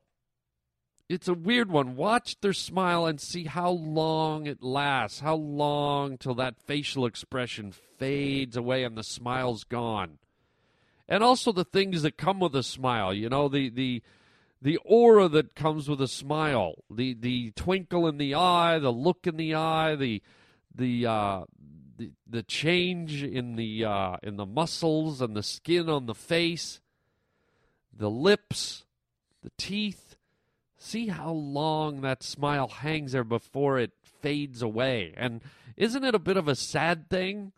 It's 1.10 1.28
a 1.28 1.34
weird 1.34 1.72
one. 1.72 1.96
Watch 1.96 2.40
their 2.42 2.54
smile 2.54 3.06
and 3.06 3.20
see 3.20 3.46
how 3.46 3.70
long 3.70 4.46
it 4.46 4.62
lasts, 4.62 5.22
how 5.22 5.36
long 5.36 6.18
till 6.18 6.36
that 6.36 6.60
facial 6.60 7.06
expression 7.06 7.72
fades 7.72 8.58
away 8.58 8.84
and 8.84 8.98
the 8.98 9.04
smile's 9.04 9.64
gone. 9.64 10.18
And 11.08 11.24
also 11.24 11.54
the 11.54 11.64
things 11.64 12.02
that 12.02 12.18
come 12.18 12.40
with 12.40 12.56
a 12.56 12.64
smile, 12.64 13.14
you 13.14 13.30
know, 13.30 13.48
the 13.48 13.70
the 13.70 14.04
the 14.62 14.78
aura 14.84 15.30
that 15.30 15.56
comes 15.56 15.88
with 15.88 16.02
a 16.02 16.08
smile, 16.08 16.84
the 16.92 17.14
the 17.14 17.52
twinkle 17.52 18.08
in 18.08 18.18
the 18.18 18.36
eye, 18.36 18.78
the 18.80 18.92
look 18.92 19.26
in 19.26 19.38
the 19.38 19.56
eye, 19.56 19.96
the 19.96 20.22
the 20.76 21.06
uh, 21.06 21.44
the, 21.98 22.12
the 22.28 22.44
change 22.44 23.24
in 23.24 23.56
the 23.56 23.86
uh, 23.86 24.18
in 24.22 24.36
the 24.36 24.46
muscles 24.46 25.22
and 25.22 25.38
the 25.38 25.44
skin 25.44 25.88
on 25.88 26.06
the 26.06 26.16
face 26.16 26.82
the 27.98 28.10
lips, 28.10 28.86
the 29.44 29.52
teeth. 29.58 30.07
See 30.78 31.08
how 31.08 31.32
long 31.32 32.02
that 32.02 32.24
smile 32.24 32.68
hangs 32.68 33.12
there 33.12 33.24
before 33.24 33.80
it 33.80 33.92
fades 34.22 34.62
away. 34.62 35.14
And 35.18 35.42
isn't 35.76 36.04
it 36.04 36.16
a 36.16 36.20
bit 36.20 36.38
of 36.38 36.48
a 36.48 36.56
sad 36.56 37.10
thing? 37.10 37.52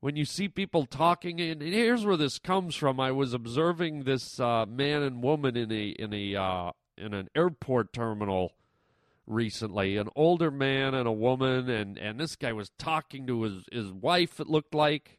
When 0.00 0.16
you 0.16 0.24
see 0.24 0.48
people 0.48 0.84
talking, 0.86 1.40
and 1.40 1.62
here's 1.62 2.04
where 2.04 2.16
this 2.16 2.40
comes 2.40 2.74
from. 2.74 2.98
I 2.98 3.12
was 3.12 3.32
observing 3.32 4.02
this 4.02 4.40
uh, 4.40 4.66
man 4.66 5.02
and 5.02 5.22
woman 5.22 5.56
in 5.56 5.70
a 5.70 5.90
in 5.90 6.12
a 6.12 6.34
uh, 6.34 6.72
in 6.98 7.14
an 7.14 7.28
airport 7.36 7.92
terminal 7.92 8.52
recently, 9.26 9.96
an 9.96 10.08
older 10.16 10.50
man 10.50 10.94
and 10.94 11.06
a 11.06 11.12
woman, 11.12 11.68
and, 11.70 11.98
and 11.98 12.18
this 12.18 12.36
guy 12.36 12.52
was 12.52 12.70
talking 12.78 13.26
to 13.26 13.42
his, 13.42 13.64
his 13.70 13.92
wife, 13.92 14.40
it 14.40 14.48
looked 14.48 14.74
like, 14.74 15.18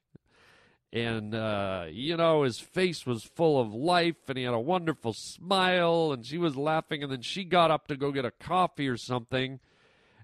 and 0.94 1.34
uh, 1.34 1.86
you 1.90 2.16
know 2.16 2.44
his 2.44 2.60
face 2.60 3.06
was 3.06 3.24
full 3.24 3.60
of 3.60 3.74
life 3.74 4.30
and 4.30 4.38
he 4.38 4.44
had 4.44 4.54
a 4.54 4.60
wonderful 4.60 5.12
smile 5.12 6.12
and 6.14 6.24
she 6.24 6.38
was 6.38 6.56
laughing 6.56 7.02
and 7.02 7.12
then 7.12 7.22
she 7.22 7.44
got 7.44 7.72
up 7.72 7.88
to 7.88 7.98
go 7.98 8.12
get 8.12 8.26
a 8.26 8.32
coffee 8.32 8.88
or 8.88 8.96
something 8.96 9.60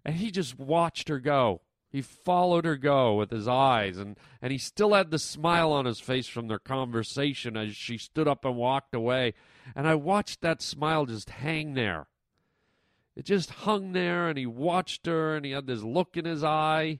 and 0.05 0.15
he 0.15 0.29
just 0.31 0.57
watched 0.59 1.09
her 1.09 1.19
go. 1.19 1.61
He 1.91 2.03
followed 2.03 2.65
her 2.65 2.77
go 2.77 3.15
with 3.15 3.31
his 3.31 3.47
eyes 3.47 3.97
and, 3.97 4.15
and 4.43 4.51
he 4.51 4.59
still 4.59 4.93
had 4.93 5.09
the 5.09 5.17
smile 5.17 5.71
on 5.71 5.85
his 5.85 5.99
face 5.99 6.27
from 6.27 6.47
their 6.47 6.59
conversation 6.59 7.57
as 7.57 7.75
she 7.75 7.97
stood 7.97 8.27
up 8.27 8.45
and 8.45 8.55
walked 8.55 8.93
away. 8.93 9.33
And 9.75 9.87
i 9.87 9.95
watched 9.95 10.41
that 10.41 10.61
smile 10.61 11.07
just 11.07 11.31
hang 11.31 11.73
there. 11.73 12.05
It 13.15 13.25
just 13.25 13.49
hung 13.49 13.93
there 13.93 14.29
and 14.29 14.37
he 14.37 14.45
watched 14.45 15.07
her 15.07 15.35
and 15.35 15.43
he 15.43 15.51
had 15.51 15.65
this 15.65 15.81
look 15.81 16.15
in 16.15 16.25
his 16.25 16.43
eye 16.43 16.99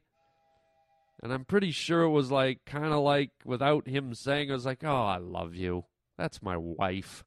and 1.22 1.34
I'm 1.34 1.46
pretty 1.46 1.72
sure 1.72 2.02
it 2.04 2.10
was 2.10 2.32
like, 2.32 2.66
kind 2.66 2.94
of 2.94 3.00
like, 3.00 3.32
without 3.44 3.88
him 3.88 4.14
saying, 4.14 4.50
I 4.50 4.54
was 4.54 4.66
like, 4.66 4.84
oh, 4.84 5.06
I 5.06 5.18
love 5.18 5.56
you. 5.56 5.86
That's 6.18 6.42
my 6.42 6.58
wife. 6.58 7.24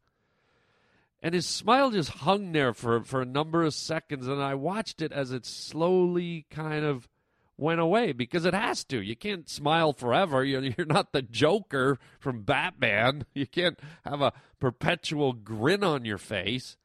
And 1.22 1.34
his 1.34 1.46
smile 1.46 1.90
just 1.90 2.10
hung 2.10 2.52
there 2.52 2.72
for, 2.74 3.02
for 3.02 3.22
a 3.22 3.26
number 3.26 3.62
of 3.62 3.74
seconds, 3.74 4.26
and 4.26 4.42
I 4.42 4.54
watched 4.54 5.02
it 5.02 5.12
as 5.12 5.30
it 5.30 5.46
slowly 5.46 6.46
kind 6.50 6.84
of 6.84 7.08
went 7.56 7.80
away 7.80 8.12
because 8.12 8.44
it 8.44 8.54
has 8.54 8.84
to. 8.84 9.00
You 9.00 9.14
can't 9.14 9.48
smile 9.48 9.92
forever. 9.92 10.44
You're, 10.44 10.62
you're 10.76 10.86
not 10.86 11.12
the 11.12 11.22
Joker 11.22 11.98
from 12.18 12.42
Batman. 12.42 13.24
You 13.34 13.46
can't 13.46 13.78
have 14.04 14.20
a 14.20 14.32
perpetual 14.60 15.32
grin 15.32 15.82
on 15.82 16.04
your 16.04 16.18
face. 16.18 16.76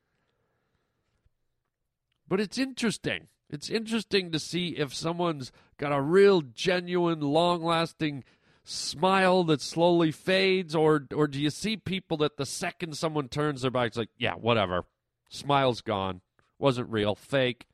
But 2.27 2.39
it's 2.39 2.57
interesting. 2.57 3.27
It's 3.49 3.69
interesting 3.69 4.31
to 4.31 4.39
see 4.39 4.69
if 4.77 4.93
someone's 4.93 5.51
got 5.77 5.93
a 5.93 6.01
real 6.01 6.41
genuine, 6.41 7.21
long 7.21 7.63
lasting 7.63 8.23
smile 8.63 9.45
that 9.45 9.61
slowly 9.61 10.11
fades, 10.11 10.75
or 10.75 11.07
or 11.15 11.27
do 11.27 11.39
you 11.39 11.49
see 11.49 11.77
people 11.77 12.17
that 12.17 12.35
the 12.35 12.45
second 12.45 12.97
someone 12.97 13.29
turns 13.29 13.61
their 13.61 13.71
back, 13.71 13.87
it's 13.87 13.97
like, 13.97 14.09
yeah, 14.17 14.33
whatever. 14.33 14.83
Smile's 15.29 15.81
gone. 15.81 16.21
Wasn't 16.59 16.89
real, 16.89 17.15
fake. 17.15 17.67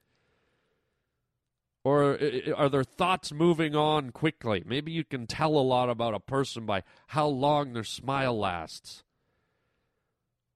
Or 1.83 2.17
are 2.55 2.69
their 2.69 2.83
thoughts 2.83 3.33
moving 3.33 3.75
on 3.75 4.11
quickly? 4.11 4.63
Maybe 4.65 4.91
you 4.91 5.03
can 5.03 5.27
tell 5.27 5.57
a 5.57 5.59
lot 5.59 5.89
about 5.89 6.13
a 6.13 6.19
person 6.19 6.65
by 6.65 6.83
how 7.07 7.27
long 7.27 7.73
their 7.73 7.83
smile 7.83 8.37
lasts. 8.37 9.03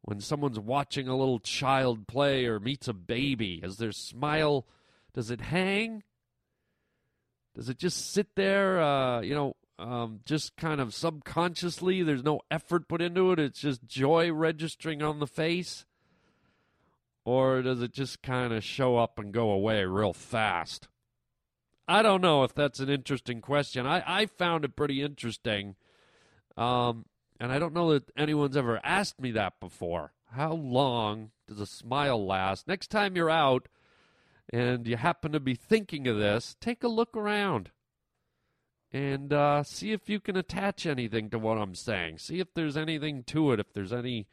When 0.04 0.22
someone's 0.22 0.60
watching 0.60 1.10
a 1.10 1.18
little 1.18 1.40
child 1.40 2.08
play 2.08 2.46
or 2.46 2.62
meets 2.62 2.88
a 2.88 2.94
baby, 2.94 3.60
is 3.62 3.76
their 3.76 3.92
smile 3.92 4.66
does 5.18 5.32
it 5.32 5.42
hang? 5.42 6.04
Does 7.56 7.70
it 7.70 7.80
just 7.80 8.14
sit 8.14 8.36
there, 8.36 8.80
uh, 8.80 9.22
you 9.22 9.34
know, 9.34 9.56
um, 9.80 10.20
just 10.26 10.56
kind 10.56 10.80
of 10.80 10.94
subconsciously? 10.94 12.04
There's 12.04 12.24
no 12.24 12.42
effort 12.52 12.88
put 12.88 13.02
into 13.02 13.32
it. 13.32 13.40
It's 13.40 13.60
just 13.60 13.84
joy 13.88 14.32
registering 14.32 15.02
on 15.02 15.18
the 15.18 15.26
face? 15.26 15.86
Or 17.26 17.64
does 17.64 17.82
it 17.82 17.94
just 17.94 18.22
kind 18.22 18.54
of 18.54 18.64
show 18.64 18.98
up 18.98 19.18
and 19.18 19.34
go 19.34 19.50
away 19.50 19.86
real 19.86 20.14
fast? 20.14 20.88
I 21.88 22.04
don't 22.04 22.22
know 22.22 22.44
if 22.44 22.54
that's 22.54 22.80
an 22.80 22.90
interesting 22.90 23.42
question. 23.42 23.88
I, 23.88 24.04
I 24.06 24.26
found 24.28 24.66
it 24.66 24.76
pretty 24.76 25.02
interesting. 25.02 25.78
Um, 26.56 27.06
and 27.40 27.52
I 27.52 27.58
don't 27.58 27.74
know 27.74 27.92
that 27.94 28.12
anyone's 28.16 28.56
ever 28.56 28.80
asked 28.84 29.20
me 29.20 29.32
that 29.32 29.60
before. 29.60 30.14
How 30.34 30.54
long 30.54 31.32
does 31.48 31.60
a 31.60 31.66
smile 31.66 32.24
last? 32.24 32.68
Next 32.68 32.92
time 32.92 33.16
you're 33.16 33.32
out, 33.32 33.68
and 34.52 34.88
you 34.88 34.98
happen 34.98 35.32
to 35.34 35.40
be 35.40 35.56
thinking 35.56 36.08
of 36.08 36.18
this, 36.18 36.56
take 36.60 36.84
a 36.84 36.88
look 36.88 37.16
around 37.16 37.72
and 38.92 39.34
uh, 39.34 39.64
see 39.64 39.92
if 39.92 40.10
you 40.10 40.20
can 40.20 40.38
attach 40.38 40.86
anything 40.86 41.30
to 41.30 41.40
what 41.40 41.58
I'm 41.58 41.76
saying. 41.76 42.20
See 42.20 42.40
if 42.40 42.54
there's 42.54 42.78
anything 42.78 43.24
to 43.26 43.52
it, 43.52 43.60
if 43.60 43.74
there's 43.74 43.94
any 43.94 44.28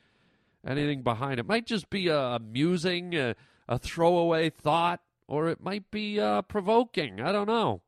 anything 0.67 1.03
behind 1.03 1.35
it. 1.35 1.41
it 1.41 1.47
Might 1.47 1.67
just 1.67 1.91
be 1.91 2.09
a 2.09 2.19
amusing, 2.19 3.15
a, 3.15 3.35
a 3.69 3.79
throwaway 3.79 4.51
thought, 4.51 5.01
or 5.27 5.49
it 5.49 5.61
might 5.61 5.91
be 5.91 6.21
uh, 6.21 6.43
provoking. 6.43 7.21
I 7.21 7.33
don't 7.33 7.49
know. 7.49 7.83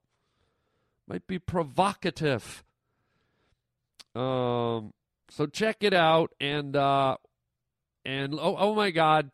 Might 1.07 1.27
be 1.27 1.39
provocative. 1.39 2.65
Um, 4.15 4.93
so 5.29 5.47
check 5.47 5.79
it 5.81 5.95
out, 5.95 6.33
and 6.41 6.75
uh, 6.75 7.17
and 8.05 8.35
oh, 8.35 8.57
oh 8.59 8.75
my 8.75 8.91
God, 8.91 9.31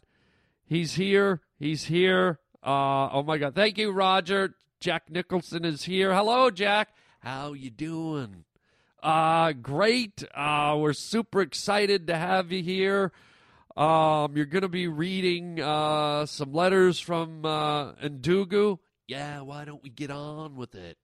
he's 0.65 0.95
here. 0.95 1.41
He's 1.59 1.85
here. 1.85 2.41
Uh, 2.63 3.09
oh 3.13 3.23
my 3.23 3.39
God! 3.39 3.55
Thank 3.55 3.79
you, 3.79 3.91
Roger. 3.91 4.55
Jack 4.81 5.11
Nicholson 5.11 5.65
is 5.65 5.85
here. 5.85 6.15
Hello, 6.15 6.51
Jack. 6.51 6.91
How 7.21 7.53
you 7.53 7.71
doing? 7.71 8.45
Uh, 9.03 9.53
great. 9.53 10.23
Uh, 10.35 10.77
we're 10.79 10.93
super 10.93 11.41
excited 11.41 12.07
to 12.07 12.17
have 12.17 12.53
you 12.53 12.63
here. 12.63 13.13
Um, 13.77 14.37
you're 14.37 14.47
going 14.47 14.63
to 14.63 14.69
be 14.69 14.87
reading 14.87 15.61
uh, 15.61 16.27
some 16.27 16.53
letters 16.53 17.01
from 17.01 17.45
uh, 17.45 17.93
Ndugu. 17.95 18.79
Yeah, 19.09 19.41
why 19.41 19.65
don't 19.65 19.83
we 19.83 19.91
get 19.91 20.11
on 20.11 20.57
with 20.57 20.75
it? 20.75 20.99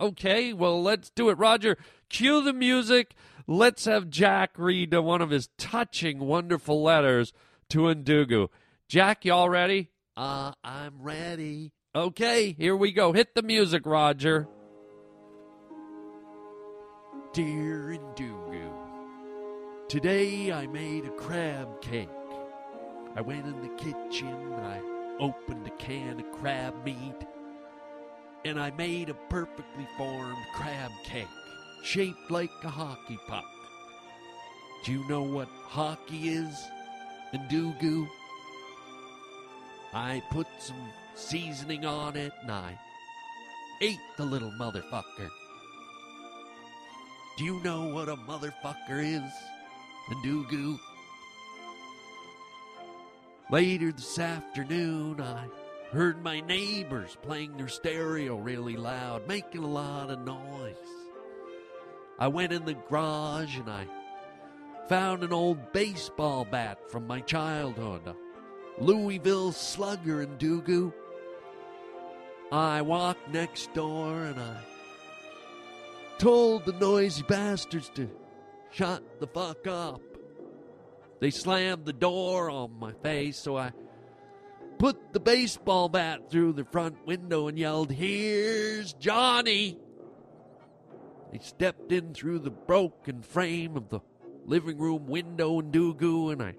Okay, 0.00 0.52
well, 0.52 0.82
let's 0.82 1.10
do 1.10 1.28
it. 1.30 1.38
Roger, 1.38 1.78
cue 2.08 2.42
the 2.42 2.52
music. 2.52 3.14
Let's 3.46 3.84
have 3.84 4.10
Jack 4.10 4.52
read 4.56 4.92
one 4.94 5.22
of 5.22 5.30
his 5.30 5.48
touching, 5.58 6.18
wonderful 6.18 6.82
letters 6.82 7.32
to 7.68 7.82
Ndugu. 7.82 8.48
Jack, 8.88 9.24
you 9.24 9.32
all 9.32 9.48
ready? 9.48 9.91
Uh, 10.16 10.52
I'm 10.62 11.00
ready. 11.00 11.72
Okay, 11.94 12.52
here 12.52 12.76
we 12.76 12.92
go. 12.92 13.12
Hit 13.12 13.34
the 13.34 13.42
music, 13.42 13.86
Roger. 13.86 14.46
Dear 17.32 17.96
Ndugu, 17.98 18.70
today 19.88 20.52
I 20.52 20.66
made 20.66 21.06
a 21.06 21.10
crab 21.10 21.80
cake. 21.80 22.08
I 23.16 23.22
went 23.22 23.46
in 23.46 23.62
the 23.62 23.74
kitchen, 23.76 24.52
I 24.52 24.80
opened 25.18 25.66
a 25.66 25.70
can 25.70 26.20
of 26.20 26.30
crab 26.32 26.74
meat, 26.84 27.26
and 28.44 28.60
I 28.60 28.70
made 28.72 29.08
a 29.08 29.14
perfectly 29.30 29.86
formed 29.96 30.36
crab 30.54 30.90
cake, 31.04 31.26
shaped 31.84 32.30
like 32.30 32.50
a 32.64 32.68
hockey 32.68 33.18
puck. 33.28 33.44
Do 34.84 34.92
you 34.92 35.08
know 35.08 35.22
what 35.22 35.48
hockey 35.48 36.28
is, 36.28 36.54
Ndugu? 37.34 38.06
I 39.94 40.22
put 40.30 40.46
some 40.58 40.88
seasoning 41.14 41.84
on 41.84 42.16
it 42.16 42.32
and 42.42 42.50
I 42.50 42.78
ate 43.80 43.98
the 44.16 44.24
little 44.24 44.52
motherfucker. 44.52 45.28
Do 47.36 47.44
you 47.44 47.60
know 47.62 47.92
what 47.92 48.08
a 48.08 48.16
motherfucker 48.16 49.02
is, 49.02 49.32
Ndugu? 50.10 50.78
Later 53.50 53.92
this 53.92 54.18
afternoon, 54.18 55.20
I 55.20 55.46
heard 55.92 56.22
my 56.22 56.40
neighbors 56.40 57.18
playing 57.20 57.56
their 57.56 57.68
stereo 57.68 58.36
really 58.36 58.76
loud, 58.76 59.28
making 59.28 59.62
a 59.62 59.68
lot 59.68 60.10
of 60.10 60.20
noise. 60.20 60.76
I 62.18 62.28
went 62.28 62.52
in 62.52 62.64
the 62.64 62.74
garage 62.74 63.58
and 63.58 63.68
I 63.68 63.86
found 64.88 65.22
an 65.22 65.32
old 65.32 65.72
baseball 65.72 66.46
bat 66.46 66.90
from 66.90 67.06
my 67.06 67.20
childhood, 67.20 68.14
Louisville 68.82 69.52
slugger 69.52 70.26
Ndugu. 70.26 70.92
I 72.50 72.82
walked 72.82 73.28
next 73.30 73.72
door 73.74 74.24
and 74.24 74.40
I 74.40 74.56
told 76.18 76.64
the 76.64 76.72
noisy 76.72 77.22
bastards 77.22 77.90
to 77.90 78.10
shut 78.72 79.20
the 79.20 79.28
fuck 79.28 79.68
up. 79.68 80.02
They 81.20 81.30
slammed 81.30 81.84
the 81.84 81.92
door 81.92 82.50
on 82.50 82.76
my 82.80 82.92
face, 83.04 83.38
so 83.38 83.56
I 83.56 83.70
put 84.78 85.12
the 85.12 85.20
baseball 85.20 85.88
bat 85.88 86.28
through 86.28 86.54
the 86.54 86.64
front 86.64 87.06
window 87.06 87.46
and 87.46 87.56
yelled, 87.56 87.92
Here's 87.92 88.94
Johnny! 88.94 89.78
They 91.30 91.38
stepped 91.38 91.92
in 91.92 92.14
through 92.14 92.40
the 92.40 92.50
broken 92.50 93.22
frame 93.22 93.76
of 93.76 93.90
the 93.90 94.00
living 94.44 94.78
room 94.78 95.06
window 95.06 95.60
in 95.60 95.70
Ndugu, 95.70 96.32
and 96.32 96.42
I 96.42 96.54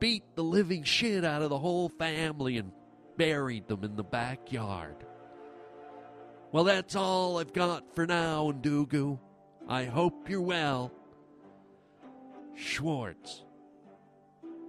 beat 0.00 0.24
the 0.34 0.42
living 0.42 0.82
shit 0.82 1.24
out 1.24 1.42
of 1.42 1.50
the 1.50 1.58
whole 1.58 1.88
family 1.88 2.56
and 2.56 2.72
buried 3.16 3.68
them 3.68 3.84
in 3.84 3.94
the 3.96 4.02
backyard. 4.02 4.96
Well, 6.52 6.64
that's 6.64 6.96
all 6.96 7.38
I've 7.38 7.52
got 7.52 7.94
for 7.94 8.06
now, 8.06 8.50
Ndugu. 8.50 9.18
I 9.68 9.84
hope 9.84 10.28
you're 10.28 10.40
well. 10.40 10.90
Schwartz. 12.56 13.44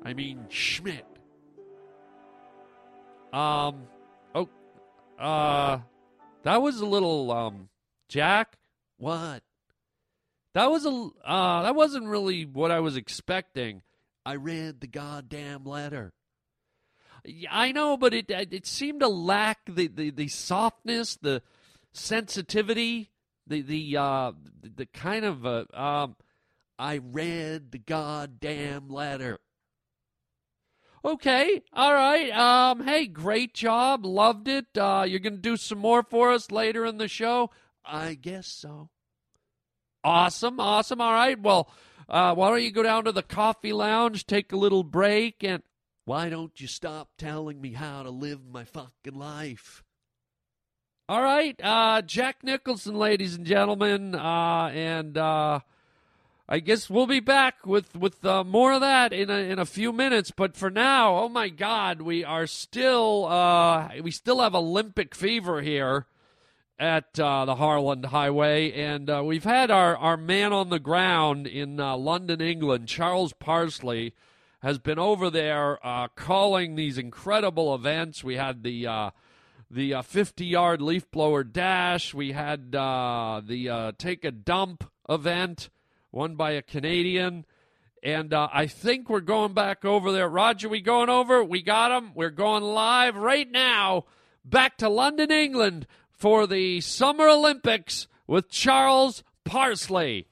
I 0.04 0.14
mean, 0.14 0.46
Schmidt. 0.50 1.06
Um, 3.34 3.88
oh, 4.36 4.50
uh, 5.18 5.80
that 6.44 6.62
was 6.62 6.82
a 6.82 6.86
little, 6.86 7.32
um, 7.32 7.70
Jack? 8.10 8.58
What? 8.98 9.42
That 10.54 10.70
was 10.70 10.86
a, 10.86 11.10
uh, 11.26 11.64
that 11.64 11.76
wasn't 11.76 12.08
really 12.08 12.46
what 12.46 12.72
I 12.72 12.82
was 12.82 12.98
expecting. 12.98 13.82
I 14.26 14.36
read 14.36 14.82
the 14.82 14.88
goddamn 14.88 15.66
letter. 15.66 16.14
I 17.50 17.72
know, 17.72 17.98
but 17.98 18.14
it 18.14 18.30
it 18.30 18.66
seemed 18.66 19.02
to 19.02 19.08
lack 19.08 19.60
the, 19.68 19.88
the, 19.88 20.10
the 20.10 20.28
softness, 20.28 21.16
the 21.16 21.44
sensitivity, 21.94 23.12
the 23.46 23.62
the 23.62 23.98
uh, 23.98 24.32
the 24.64 24.88
kind 24.88 25.26
of 25.26 25.46
uh, 25.46 25.66
um, 25.74 26.16
I 26.80 26.98
read 26.98 27.72
the 27.72 27.78
goddamn 27.78 28.90
letter. 28.90 29.40
Okay, 31.04 31.62
all 31.74 31.94
right. 31.94 32.32
Um, 32.32 32.86
hey, 32.86 33.08
great 33.08 33.54
job, 33.54 34.06
loved 34.06 34.48
it. 34.48 34.66
Uh, 34.76 35.06
you're 35.08 35.20
gonna 35.20 35.38
do 35.38 35.58
some 35.58 35.80
more 35.80 36.04
for 36.04 36.32
us 36.32 36.50
later 36.52 36.86
in 36.86 36.98
the 36.98 37.08
show. 37.08 37.52
I 37.86 38.16
guess 38.16 38.48
so. 38.48 38.90
Awesome, 40.04 40.60
awesome. 40.60 41.02
All 41.02 41.14
right. 41.14 41.40
Well, 41.40 41.70
uh, 42.12 42.36
why 42.36 42.50
don't 42.50 42.62
you 42.62 42.72
go 42.72 42.84
down 42.84 43.06
to 43.06 43.14
the 43.14 43.24
coffee 43.24 43.72
lounge, 43.72 44.28
take 44.28 44.52
a 44.52 44.58
little 44.58 44.84
break, 44.84 45.44
and 45.46 45.64
why 46.04 46.28
don't 46.28 46.60
you 46.60 46.68
stop 46.68 47.08
telling 47.18 47.62
me 47.62 47.72
how 47.72 48.04
to 48.04 48.10
live 48.10 48.42
my 48.46 48.66
fucking 48.66 49.16
life? 49.16 49.82
All 51.08 51.24
right, 51.24 51.58
uh, 51.64 52.02
Jack 52.02 52.44
Nicholson, 52.44 52.96
ladies 52.96 53.36
and 53.36 53.46
gentlemen, 53.46 54.14
uh, 54.14 54.72
and 54.74 55.18
uh, 55.18 55.62
I 56.50 56.60
guess 56.60 56.90
we'll 56.90 57.08
be 57.08 57.22
back 57.22 57.66
with 57.66 57.96
with 57.96 58.26
uh, 58.26 58.44
more 58.44 58.74
of 58.74 58.82
that 58.82 59.14
in 59.14 59.30
a, 59.30 59.38
in 59.38 59.58
a 59.58 59.66
few 59.66 59.94
minutes. 59.94 60.32
But 60.32 60.58
for 60.58 60.70
now, 60.70 61.18
oh 61.18 61.30
my 61.30 61.48
God, 61.48 62.02
we 62.02 62.26
are 62.26 62.46
still 62.46 63.26
uh, 63.26 63.90
we 64.04 64.12
still 64.12 64.42
have 64.42 64.54
Olympic 64.54 65.16
fever 65.16 65.62
here 65.62 66.08
at 66.82 67.18
uh, 67.20 67.46
the 67.46 67.56
Harland 67.56 68.08
Highway, 68.08 68.74
and 68.74 69.26
we've 69.26 69.46
had 69.46 69.72
our 69.72 69.96
our 69.96 70.18
man 70.18 70.52
on 70.52 70.70
the 70.70 70.80
ground 70.80 71.48
in 71.48 71.78
London, 71.78 72.42
England, 72.42 72.90
Charles 72.90 73.32
Parsley 73.34 74.14
has 74.62 74.78
been 74.78 75.00
over 75.00 75.30
there 75.30 75.86
uh, 75.86 76.08
calling 76.10 76.76
these 76.76 76.98
incredible 76.98 77.74
events. 77.74 78.24
We 78.24 78.36
had 78.36 78.64
the 78.64 78.88
uh, 78.88 79.10
the 79.70 79.96
uh, 79.96 80.02
50 80.02 80.46
yard 80.46 80.82
leaf 80.82 81.10
blower 81.12 81.44
dash. 81.44 82.14
We 82.14 82.32
had 82.32 82.76
uh, 82.76 83.42
the 83.44 83.70
uh, 83.70 83.92
take 83.98 84.24
a 84.24 84.32
dump 84.32 84.90
event, 85.10 85.70
won 86.12 86.36
by 86.36 86.52
a 86.52 86.62
Canadian. 86.62 87.46
And 88.04 88.34
uh, 88.34 88.50
I 88.52 88.66
think 88.66 89.10
we're 89.10 89.20
going 89.20 89.54
back 89.54 89.86
over 89.86 90.12
there. 90.12 90.28
Roger, 90.28 90.68
we 90.68 90.82
going 90.82 91.10
over? 91.10 91.44
We 91.44 91.62
got 91.62 91.92
him. 91.92 92.12
We're 92.16 92.32
going 92.32 92.64
live 92.64 93.16
right 93.16 93.50
now 93.50 94.06
back 94.44 94.78
to 94.78 94.90
London, 94.90 95.32
England 95.32 95.86
for 96.22 96.46
the 96.46 96.80
Summer 96.82 97.28
Olympics 97.28 98.08
with 98.28 98.48
Charles 98.48 99.24
Parsley. 99.44 100.28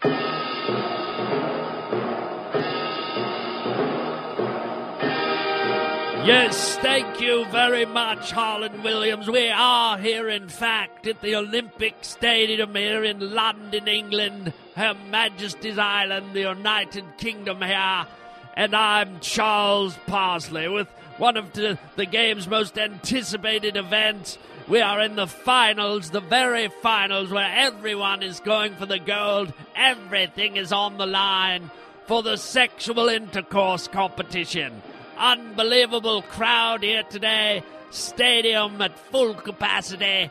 Yes, 6.24 6.78
thank 6.78 7.20
you 7.20 7.44
very 7.46 7.88
much, 7.88 8.30
Harlan 8.30 8.84
Williams. 8.84 9.28
We 9.28 9.50
are 9.50 9.98
here, 9.98 10.30
in 10.30 10.48
fact, 10.48 11.08
at 11.08 11.24
the 11.24 11.36
Olympic 11.36 11.96
Stadium 12.02 12.76
here 12.76 13.04
in 13.04 13.34
London, 13.34 13.88
England, 13.88 14.54
Her 14.76 14.94
Majesty's 15.10 15.80
Island, 15.80 16.34
the 16.34 16.42
United 16.42 17.06
Kingdom 17.18 17.64
here. 17.64 18.06
And 18.54 18.76
I'm 18.76 19.20
Charles 19.22 19.98
Parsley 20.06 20.68
with 20.68 20.88
one 21.18 21.36
of 21.36 21.52
the, 21.54 21.80
the 21.96 22.06
game's 22.06 22.48
most 22.48 22.78
anticipated 22.78 23.76
events. 23.76 24.38
We 24.70 24.82
are 24.82 25.02
in 25.02 25.16
the 25.16 25.26
finals, 25.26 26.12
the 26.12 26.20
very 26.20 26.68
finals, 26.68 27.32
where 27.32 27.52
everyone 27.56 28.22
is 28.22 28.40
going 28.40 28.76
for 28.76 28.86
the 28.86 29.00
gold. 29.00 29.52
Everything 29.76 30.58
is 30.58 30.72
on 30.72 31.00
the 31.00 31.08
line 31.08 31.72
for 32.06 32.22
the 32.22 32.38
sexual 32.38 33.10
intercourse 33.10 33.88
competition. 33.88 34.84
Unbelievable 35.18 36.22
crowd 36.22 36.84
here 36.84 37.02
today. 37.02 37.64
Stadium 37.90 38.80
at 38.80 38.96
full 39.12 39.34
capacity. 39.34 40.30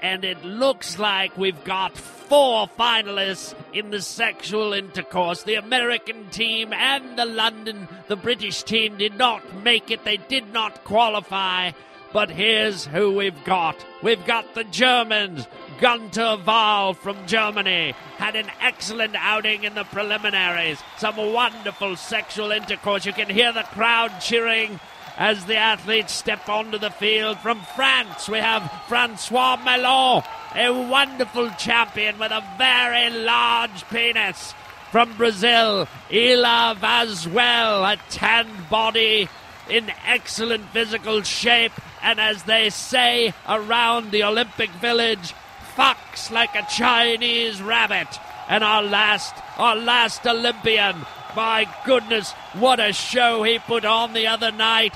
And 0.00 0.24
it 0.24 0.44
looks 0.44 0.98
like 0.98 1.38
we've 1.38 1.62
got 1.62 1.96
four 1.96 2.66
finalists 2.76 3.54
in 3.72 3.90
the 3.90 4.02
sexual 4.02 4.72
intercourse. 4.72 5.44
The 5.44 5.54
American 5.54 6.28
team 6.30 6.72
and 6.72 7.16
the 7.16 7.24
London, 7.24 7.86
the 8.08 8.16
British 8.16 8.64
team 8.64 8.96
did 8.96 9.16
not 9.16 9.62
make 9.62 9.92
it. 9.92 10.04
They 10.04 10.16
did 10.16 10.52
not 10.52 10.82
qualify. 10.82 11.70
But 12.12 12.30
here's 12.30 12.86
who 12.86 13.14
we've 13.14 13.44
got. 13.44 13.84
We've 14.02 14.24
got 14.24 14.54
the 14.54 14.64
Germans. 14.64 15.46
Gunter 15.80 16.38
Wahl 16.46 16.94
from 16.94 17.26
Germany 17.26 17.94
had 18.16 18.34
an 18.34 18.50
excellent 18.62 19.14
outing 19.14 19.64
in 19.64 19.74
the 19.74 19.84
preliminaries. 19.84 20.78
Some 20.96 21.16
wonderful 21.16 21.96
sexual 21.96 22.50
intercourse. 22.50 23.04
You 23.04 23.12
can 23.12 23.28
hear 23.28 23.52
the 23.52 23.62
crowd 23.62 24.20
cheering 24.20 24.80
as 25.18 25.44
the 25.44 25.56
athletes 25.56 26.14
step 26.14 26.48
onto 26.48 26.78
the 26.78 26.90
field. 26.90 27.38
From 27.40 27.60
France, 27.74 28.28
we 28.28 28.38
have 28.38 28.70
Francois 28.88 29.58
Melon, 29.62 30.22
a 30.54 30.70
wonderful 30.70 31.50
champion 31.58 32.18
with 32.18 32.32
a 32.32 32.44
very 32.56 33.10
large 33.10 33.86
penis. 33.88 34.54
from 34.90 35.12
Brazil, 35.18 35.86
Ila 36.10 36.76
Vaswell, 36.80 37.92
a 37.92 37.96
tanned 38.08 38.70
body 38.70 39.28
in 39.68 39.90
excellent 40.06 40.64
physical 40.70 41.22
shape, 41.22 41.72
and 42.02 42.20
as 42.20 42.42
they 42.44 42.70
say 42.70 43.34
around 43.48 44.10
the 44.10 44.24
Olympic 44.24 44.70
Village, 44.70 45.34
fox 45.74 46.30
like 46.30 46.54
a 46.54 46.66
Chinese 46.70 47.60
rabbit. 47.60 48.08
And 48.48 48.62
our 48.62 48.82
last, 48.82 49.34
our 49.58 49.76
last 49.76 50.26
Olympian, 50.26 50.96
my 51.34 51.68
goodness, 51.84 52.32
what 52.54 52.80
a 52.80 52.92
show 52.92 53.42
he 53.42 53.58
put 53.58 53.84
on 53.84 54.12
the 54.12 54.26
other 54.28 54.52
night 54.52 54.94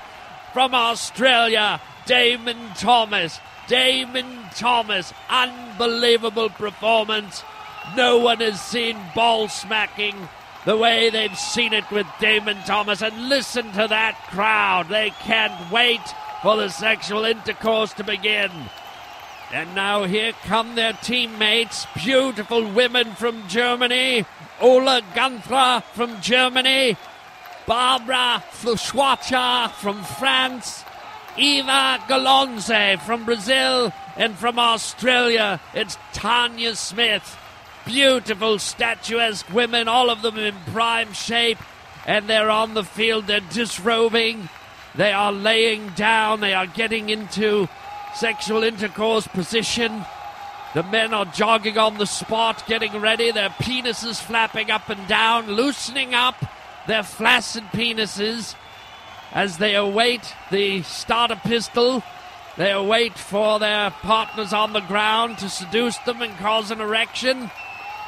from 0.53 0.75
Australia, 0.75 1.81
Damon 2.07 2.59
Thomas. 2.77 3.39
Damon 3.69 4.27
Thomas, 4.55 5.13
unbelievable 5.29 6.49
performance. 6.49 7.45
No 7.97 8.19
one 8.19 8.39
has 8.39 8.61
seen 8.61 8.97
ball 9.15 9.49
smacking 9.49 10.29
the 10.65 10.77
way 10.77 11.11
they've 11.11 11.39
seen 11.39 11.73
it 11.73 11.91
with 11.91 12.07
Damon 12.21 12.59
Thomas. 12.67 13.03
And 13.03 13.29
listen 13.29 13.73
to 13.73 13.89
that 13.89 14.17
crowd. 14.31 14.89
They 14.89 15.11
can't 15.11 15.71
wait 15.71 16.01
for 16.43 16.57
the 16.57 16.69
sexual 16.69 17.25
intercourse 17.25 17.93
to 17.95 18.05
begin. 18.05 18.51
And 19.53 19.75
now 19.75 20.05
here 20.05 20.33
come 20.45 20.75
their 20.77 20.93
teammates, 20.93 21.87
beautiful 21.97 22.71
women 22.71 23.15
from 23.15 23.49
Germany, 23.49 24.25
Ola 24.61 25.03
Gunther 25.15 25.83
from 25.93 26.21
Germany, 26.21 26.97
Barbara 27.67 28.45
Fluschwacher 28.53 29.71
from 29.73 30.05
France, 30.05 30.85
Eva 31.37 31.99
Galonze 32.07 33.01
from 33.01 33.25
Brazil, 33.25 33.93
and 34.17 34.37
from 34.37 34.59
Australia, 34.59 35.61
it's 35.75 35.97
Tanya 36.13 36.77
Smith. 36.77 37.37
Beautiful, 37.91 38.61
statuesque 38.61 39.53
women, 39.53 39.89
all 39.89 40.11
of 40.11 40.23
them 40.23 40.39
in 40.39 40.55
prime 40.73 41.13
shape, 41.13 41.59
and 42.07 42.29
they're 42.29 42.49
on 42.49 42.75
the 42.75 42.85
field, 42.85 43.27
they're 43.27 43.41
disrobing, 43.41 44.49
they 44.95 45.11
are 45.11 45.33
laying 45.33 45.89
down, 45.91 46.39
they 46.39 46.55
are 46.55 46.69
getting 46.69 47.09
into 47.09 47.69
sexual 48.15 48.63
intercourse 48.63 49.27
position. 49.27 50.05
The 50.73 50.85
men 50.85 51.13
are 51.13 51.25
jogging 51.25 51.79
on 51.79 51.99
the 51.99 52.07
spot, 52.07 52.65
getting 52.69 52.93
ready, 53.01 53.33
their 53.33 53.49
penises 53.49 54.23
flapping 54.23 54.71
up 54.71 54.89
and 54.89 55.09
down, 55.09 55.51
loosening 55.51 56.15
up 56.15 56.37
their 56.87 57.03
flaccid 57.03 57.65
penises 57.73 58.55
as 59.33 59.59
they 59.59 59.75
await 59.75 60.33
the 60.53 60.83
starter 60.83 61.41
pistol. 61.43 62.05
They 62.57 62.71
await 62.71 63.19
for 63.19 63.59
their 63.59 63.91
partners 63.91 64.53
on 64.53 64.75
the 64.75 64.81
ground 64.81 65.39
to 65.39 65.49
seduce 65.49 65.99
them 65.99 66.23
and 66.23 66.37
cause 66.39 66.71
an 66.71 66.81
erection. 66.81 67.51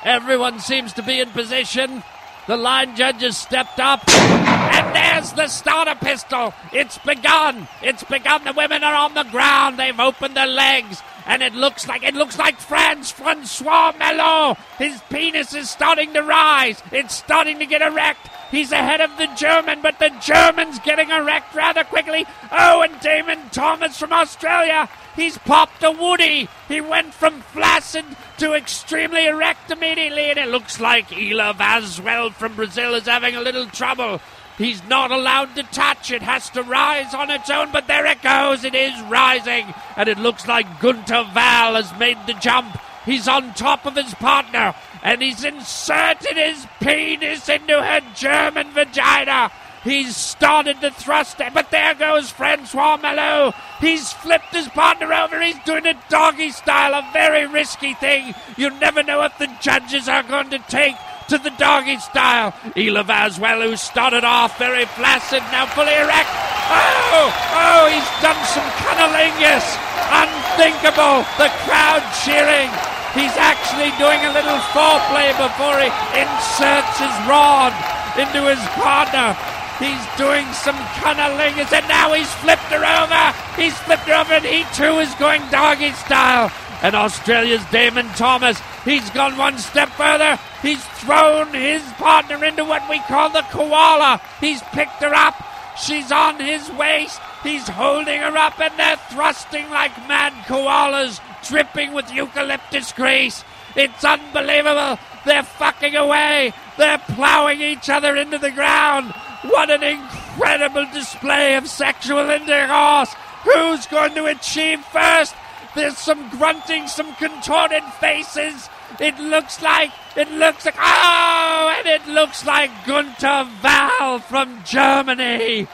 Everyone 0.05 0.59
seems 0.59 0.93
to 0.95 1.03
be 1.03 1.21
in 1.21 1.31
position. 1.31 2.03
The 2.49 2.57
line 2.57 2.97
judges 2.97 3.37
stepped 3.37 3.79
up. 3.79 4.03
And 4.09 4.97
there's 4.97 5.33
the 5.33 5.47
starter 5.47 5.95
pistol. 5.95 6.53
It's 6.73 6.99
begun. 6.99 7.69
It's 7.83 8.03
begun. 8.03 8.43
The 8.43 8.53
women 8.53 8.83
are 8.83 8.95
on 8.95 9.15
the 9.15 9.23
ground. 9.25 9.79
They've 9.79 9.99
opened 9.99 10.37
their 10.37 10.49
legs. 10.49 11.03
And 11.27 11.43
it 11.43 11.55
looks 11.55 11.87
like 11.87 12.03
it 12.03 12.15
looks 12.15 12.39
like 12.39 12.59
Franz 12.59 13.11
Francois 13.11 13.93
Melot. 13.99 14.59
His 14.79 15.01
penis 15.11 15.55
is 15.55 15.71
starting 15.71 16.13
to 16.15 16.23
rise. 16.23 16.83
It's 16.91 17.15
starting 17.15 17.59
to 17.59 17.67
get 17.67 17.83
erect. 17.83 18.29
He's 18.51 18.73
ahead 18.73 19.01
of 19.01 19.17
the 19.17 19.29
German, 19.35 19.81
but 19.81 19.99
the 19.99 20.11
German's 20.21 20.79
getting 20.81 21.11
erect 21.11 21.55
rather 21.55 21.85
quickly. 21.85 22.27
Oh, 22.51 22.83
and 22.83 23.01
Damon 23.01 23.39
Thomas 23.51 23.99
from 23.99 24.13
Australia. 24.13 24.89
He's 25.17 25.39
popped 25.39 25.83
a 25.83 25.91
woody. 25.91 26.49
He 26.69 26.81
went 26.81 27.15
from 27.15 27.41
flaccid 27.41 28.05
to 28.39 28.55
extremely 28.55 29.27
erect 29.27 29.71
immediately, 29.71 30.31
and 30.31 30.39
it 30.39 30.49
looks 30.49 30.81
like 30.81 31.13
Ila 31.17 31.55
Vaswell 31.55 32.33
from 32.33 32.55
Brazil 32.55 32.95
is 32.95 33.07
having 33.07 33.37
a 33.37 33.41
little 33.41 33.67
trouble. 33.67 34.21
He's 34.63 34.85
not 34.85 35.11
allowed 35.11 35.57
to 35.57 35.65
touch. 35.65 36.13
It 36.13 36.23
has 36.23 36.49
to 36.51 36.63
rise 36.63 37.15
on 37.15 37.31
its 37.31 37.51
own, 37.51 37.73
but 37.73 37.89
there 37.89 38.07
it 38.07 38.23
goes. 38.23 38.63
It 38.63 38.77
is 38.77 38.99
rising, 39.11 39.75
and 39.97 40.09
it 40.09 40.19
looks 40.19 40.47
like 40.47 40.81
Gunter 40.81 41.25
Val 41.35 41.75
has 41.75 41.93
made 41.99 42.19
the 42.29 42.35
jump. 42.35 42.79
He's 43.05 43.27
on 43.27 43.55
top 43.55 43.87
of 43.87 43.97
his 43.97 44.15
partner, 44.15 44.73
and 45.03 45.21
he's 45.21 45.43
inserted 45.43 46.37
his 46.37 46.65
penis 46.81 47.49
into 47.49 47.83
her 47.83 48.03
German 48.15 48.71
vagina. 48.71 49.51
He's 49.83 50.17
started 50.17 50.81
to 50.81 50.93
thrust 50.93 51.39
but 51.53 51.73
there 51.73 51.95
goes 51.95 52.31
Francois 52.31 52.99
Melot. 52.99 53.57
He's 53.81 54.13
flipped 54.13 54.55
his 54.55 54.69
partner 54.69 55.13
over. 55.13 55.43
He's 55.43 55.59
doing 55.65 55.87
it 55.87 55.97
doggy 56.09 56.53
style, 56.53 56.95
a 56.95 57.11
very 57.13 57.49
risky 57.49 57.95
thing. 57.95 58.33
You 58.57 58.71
never 58.79 59.03
know 59.03 59.19
what 59.19 59.41
the 59.41 59.51
judges 59.61 60.09
are 60.09 60.23
going 60.23 60.51
to 60.51 60.61
take 60.69 60.95
to 61.29 61.39
the 61.39 61.51
doggy 61.59 61.99
style. 61.99 62.55
Ela 62.77 63.05
Vaswell, 63.05 63.63
who 63.63 63.77
started 63.77 64.25
off 64.25 64.59
very 64.59 64.85
flaccid, 64.97 65.43
now 65.53 65.67
fully 65.67 65.95
erect. 65.95 66.31
Oh, 66.73 67.29
oh, 67.29 67.83
he's 67.91 68.11
done 68.23 68.39
some 68.49 68.69
cunnilingus. 68.83 69.67
Unthinkable. 70.13 71.27
The 71.39 71.51
crowd 71.65 72.03
cheering. 72.25 72.71
He's 73.13 73.37
actually 73.37 73.93
doing 74.01 74.21
a 74.25 74.33
little 74.33 74.61
foreplay 74.73 75.37
before 75.37 75.77
he 75.81 75.93
inserts 76.17 76.97
his 76.97 77.15
rod 77.29 77.77
into 78.17 78.49
his 78.49 78.63
partner. 78.81 79.37
He's 79.79 80.05
doing 80.17 80.47
some 80.53 80.77
cunnilingus, 81.03 81.73
and 81.73 81.87
now 81.89 82.13
he's 82.13 82.33
flipped 82.41 82.71
her 82.71 82.85
over. 82.85 83.37
He's 83.61 83.77
flipped 83.85 84.09
her 84.09 84.15
over, 84.15 84.35
and 84.35 84.45
he 84.45 84.65
too 84.75 85.01
is 85.01 85.13
going 85.17 85.43
doggy 85.51 85.93
style. 85.93 86.53
And 86.83 86.97
Australia's 86.97 87.65
Damon 87.67 88.09
Thomas, 88.17 88.61
he's 88.85 89.09
gone 89.11 89.37
one 89.37 89.57
step 89.59 89.89
further. 89.91 90.39
He's 90.63 90.85
thrown 90.99 91.55
his 91.55 91.83
partner 91.93 92.45
into 92.45 92.65
what 92.65 92.89
we 92.91 92.99
call 93.01 93.31
the 93.31 93.43
koala. 93.51 94.21
He's 94.41 94.61
picked 94.75 95.01
her 95.03 95.15
up. 95.15 95.35
She's 95.81 96.11
on 96.11 96.41
his 96.41 96.69
waist. 96.73 97.21
He's 97.45 97.69
holding 97.69 98.21
her 98.21 98.37
up, 98.37 98.61
and 98.61 98.77
they're 98.79 98.97
thrusting 99.11 99.71
like 99.71 99.97
mad 100.09 100.33
koalas, 100.47 101.21
dripping 101.49 101.93
with 101.93 102.13
eucalyptus 102.13 102.93
grease. 102.93 103.45
It's 103.75 104.05
unbelievable. 104.05 104.99
They're 105.25 105.43
fucking 105.45 105.95
away. 105.95 106.53
They're 106.77 106.99
plowing 106.99 107.61
each 107.61 107.89
other 107.89 108.17
into 108.17 108.39
the 108.39 108.51
ground. 108.51 109.13
What 109.43 109.71
an 109.71 109.83
incredible 109.83 110.87
display 110.93 111.55
of 111.55 111.69
sexual 111.69 112.29
intercourse! 112.31 113.15
Who's 113.45 113.87
going 113.87 114.15
to 114.15 114.27
achieve 114.27 114.85
first? 114.87 115.35
There's 115.75 115.99
some 115.99 116.29
grunting, 116.31 116.87
some 116.87 117.15
contorted 117.17 117.85
faces. 118.01 118.69
It 119.01 119.19
looks 119.19 119.63
like, 119.63 119.91
it 120.17 120.31
looks 120.31 120.67
like, 120.67 120.77
oh, 120.79 121.75
and 121.79 121.87
it 121.87 122.07
looks 122.07 122.45
like 122.45 122.71
Gunter 122.87 123.49
Val 123.61 124.19
from 124.19 124.63
Germany 124.65 125.67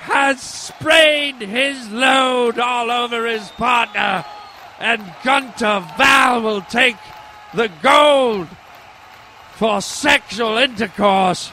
has 0.00 0.40
sprayed 0.40 1.40
his 1.40 1.90
load 1.90 2.58
all 2.58 2.90
over 2.90 3.26
his 3.26 3.48
partner. 3.50 4.24
And 4.78 5.02
Gunter 5.24 5.84
Val 5.96 6.42
will 6.42 6.62
take 6.62 6.96
the 7.52 7.70
gold 7.82 8.48
for 9.54 9.80
sexual 9.80 10.58
intercourse 10.58 11.50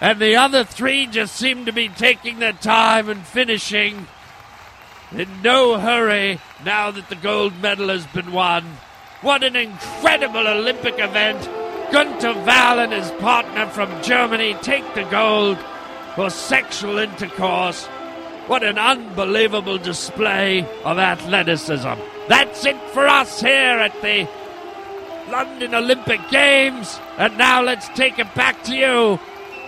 and 0.00 0.20
the 0.20 0.36
other 0.36 0.64
three 0.64 1.06
just 1.06 1.34
seem 1.34 1.64
to 1.66 1.72
be 1.72 1.88
taking 1.88 2.38
their 2.38 2.52
time 2.52 3.08
and 3.08 3.26
finishing 3.26 4.06
in 5.12 5.42
no 5.42 5.78
hurry 5.78 6.38
now 6.64 6.90
that 6.90 7.08
the 7.08 7.16
gold 7.16 7.60
medal 7.60 7.88
has 7.88 8.06
been 8.08 8.32
won. 8.32 8.64
What 9.22 9.42
an 9.42 9.56
incredible 9.56 10.46
Olympic 10.46 10.98
event! 10.98 11.48
Gunter 11.92 12.34
Val 12.44 12.80
and 12.80 12.92
his 12.92 13.10
partner 13.12 13.66
from 13.66 14.02
Germany 14.02 14.54
take 14.60 14.94
the 14.94 15.04
gold 15.04 15.58
for 16.14 16.28
sexual 16.28 16.98
intercourse. 16.98 17.86
What 18.46 18.62
an 18.62 18.78
unbelievable 18.78 19.78
display 19.78 20.66
of 20.84 20.98
athleticism. 20.98 21.94
That's 22.28 22.64
it 22.64 22.76
for 22.90 23.06
us 23.06 23.40
here 23.40 23.78
at 23.78 23.92
the 24.02 24.28
London 25.30 25.74
Olympic 25.74 26.20
Games. 26.30 26.98
And 27.16 27.36
now 27.38 27.62
let's 27.62 27.88
take 27.90 28.18
it 28.18 28.34
back 28.34 28.62
to 28.64 28.74
you 28.74 29.16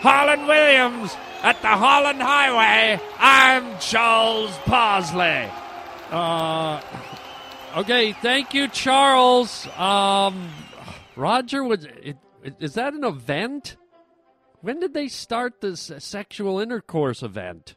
Harlan 0.00 0.46
Williams 0.46 1.14
at 1.42 1.60
the 1.62 1.68
Holland 1.68 2.20
Highway. 2.20 3.00
I'm 3.18 3.78
Charles 3.78 4.56
Bosley. 4.66 5.50
Uh, 6.10 6.80
okay, 7.76 8.12
thank 8.14 8.52
you, 8.52 8.66
Charles. 8.66 9.68
Um, 9.78 10.50
Roger, 11.14 11.62
was 11.62 11.84
it, 11.84 12.16
is 12.58 12.74
that 12.74 12.94
an 12.94 13.04
event? 13.04 13.76
When 14.60 14.80
did 14.80 14.92
they 14.92 15.06
start 15.06 15.60
this 15.60 15.92
sexual 15.98 16.58
intercourse 16.58 17.22
event? 17.22 17.76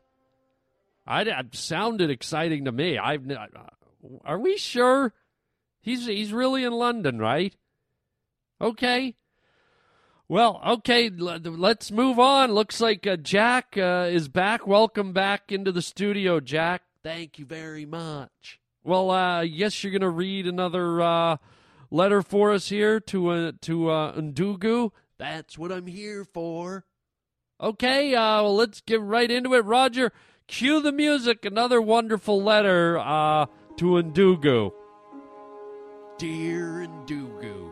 I 1.05 1.21
it 1.21 1.55
sounded 1.55 2.09
exciting 2.09 2.65
to 2.65 2.71
me. 2.71 2.97
I've 2.97 3.29
uh, 3.29 3.45
are 4.25 4.39
we 4.39 4.57
sure? 4.57 5.13
He's 5.81 6.07
he's 6.07 6.33
really 6.33 6.63
in 6.63 6.73
London, 6.73 7.19
right? 7.19 7.55
Okay. 8.59 9.15
Well, 10.27 10.59
okay, 10.65 11.11
let's 11.11 11.91
move 11.91 12.17
on. 12.17 12.53
Looks 12.53 12.81
like 12.81 13.05
uh, 13.05 13.17
Jack 13.17 13.77
uh, 13.77 14.07
is 14.09 14.27
back. 14.27 14.65
Welcome 14.65 15.13
back 15.13 15.51
into 15.51 15.71
the 15.71 15.81
studio, 15.83 16.39
Jack. 16.39 16.81
Thank 17.03 17.37
you 17.37 17.45
very 17.45 17.85
much. 17.85 18.59
Well, 18.83 19.11
uh, 19.11 19.41
yes, 19.41 19.83
you're 19.83 19.91
going 19.91 20.01
to 20.01 20.09
read 20.09 20.47
another 20.47 21.01
uh, 21.01 21.37
letter 21.91 22.21
for 22.21 22.53
us 22.53 22.69
here 22.69 22.99
to 23.01 23.29
uh, 23.29 23.51
to 23.61 23.89
uh, 23.89 24.13
Ndugu. 24.13 24.91
That's 25.17 25.57
what 25.57 25.71
I'm 25.71 25.87
here 25.87 26.25
for. 26.25 26.85
Okay, 27.59 28.15
uh, 28.15 28.43
well, 28.43 28.55
let's 28.55 28.81
get 28.81 29.01
right 29.01 29.29
into 29.29 29.53
it. 29.53 29.65
Roger, 29.65 30.11
cue 30.47 30.81
the 30.81 30.91
music. 30.91 31.45
Another 31.45 31.81
wonderful 31.81 32.41
letter 32.41 32.97
uh, 32.97 33.45
to 33.77 33.85
Ndugu. 33.85 34.71
Dear 36.17 36.87
Ndugu, 36.87 37.71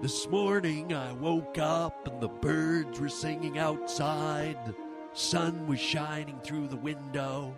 this 0.00 0.28
morning 0.28 0.92
I 0.92 1.12
woke 1.12 1.58
up 1.58 2.08
and 2.08 2.20
the 2.20 2.28
birds 2.28 2.98
were 2.98 3.08
singing 3.08 3.58
outside. 3.58 4.56
The 4.66 4.74
sun 5.12 5.66
was 5.66 5.78
shining 5.78 6.38
through 6.40 6.68
the 6.68 6.76
window. 6.76 7.56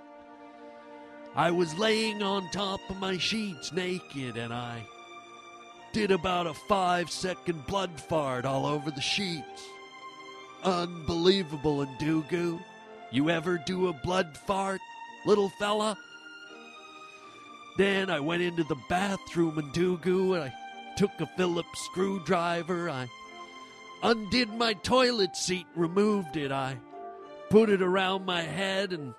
I 1.37 1.51
was 1.51 1.79
laying 1.79 2.23
on 2.23 2.49
top 2.51 2.81
of 2.89 2.97
my 2.97 3.19
sheets 3.19 3.71
naked 3.71 4.39
and 4.39 4.55
I 4.55 4.87
did 5.93 6.11
about 6.11 6.47
a 6.47 6.55
five 6.55 7.11
second 7.11 7.67
blood 7.67 8.01
fart 8.01 8.47
all 8.47 8.65
over 8.65 8.91
the 8.91 9.03
sheets. 9.03 9.69
Unbelievable, 10.65 11.87
Ndugu. 11.87 12.59
You 13.11 13.29
ever 13.29 13.59
do 13.59 13.89
a 13.89 13.93
blood 13.93 14.37
fart, 14.47 14.81
little 15.27 15.51
fella? 15.59 15.97
Then 17.77 18.09
I 18.09 18.21
went 18.21 18.43
into 18.43 18.65
the 18.65 18.81
bathroom, 18.89 19.59
and 19.59 19.73
Ndugu, 19.73 20.35
and 20.35 20.45
I 20.45 20.55
took 20.97 21.13
a 21.21 21.27
Phillips 21.27 21.81
screwdriver. 21.85 22.89
I 22.89 23.09
undid 24.03 24.49
my 24.55 24.73
toilet 24.73 25.37
seat, 25.37 25.67
removed 25.75 26.37
it. 26.37 26.51
I 26.51 26.79
put 27.51 27.69
it 27.69 27.83
around 27.83 28.25
my 28.25 28.43
head 28.43 28.93
and 28.93 29.15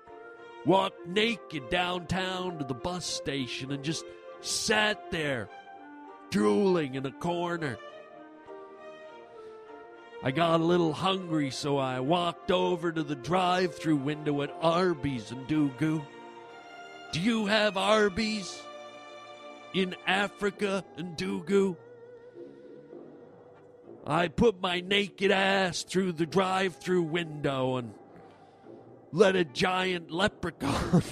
walked 0.67 1.07
naked 1.07 1.69
downtown 1.69 2.57
to 2.57 2.65
the 2.65 2.73
bus 2.73 3.05
station 3.05 3.71
and 3.71 3.83
just 3.85 4.03
sat 4.41 5.09
there, 5.11 5.47
drooling 6.29 6.95
in 6.95 7.05
a 7.05 7.11
corner. 7.11 7.77
I 10.21 10.31
got 10.31 10.59
a 10.59 10.63
little 10.63 10.91
hungry, 10.91 11.51
so 11.51 11.77
I 11.77 12.01
walked 12.01 12.51
over 12.51 12.91
to 12.91 13.01
the 13.01 13.15
drive 13.15 13.75
through 13.75 13.95
window 13.95 14.41
at 14.41 14.53
Arby's 14.61 15.31
and 15.31 15.47
Ndugu. 15.47 16.05
Do 17.13 17.21
you 17.21 17.45
have 17.45 17.77
Arby's 17.77 18.61
in 19.73 19.95
Africa 20.05 20.83
and 20.97 21.15
Ndugu? 21.15 21.77
I 24.05 24.27
put 24.27 24.59
my 24.59 24.81
naked 24.81 25.31
ass 25.31 25.83
through 25.83 26.13
the 26.13 26.25
drive 26.25 26.75
through 26.75 27.03
window 27.03 27.77
and 27.77 27.93
let 29.17 29.35
a 29.35 29.43
giant 29.43 30.11
leprechaun. 30.11 31.01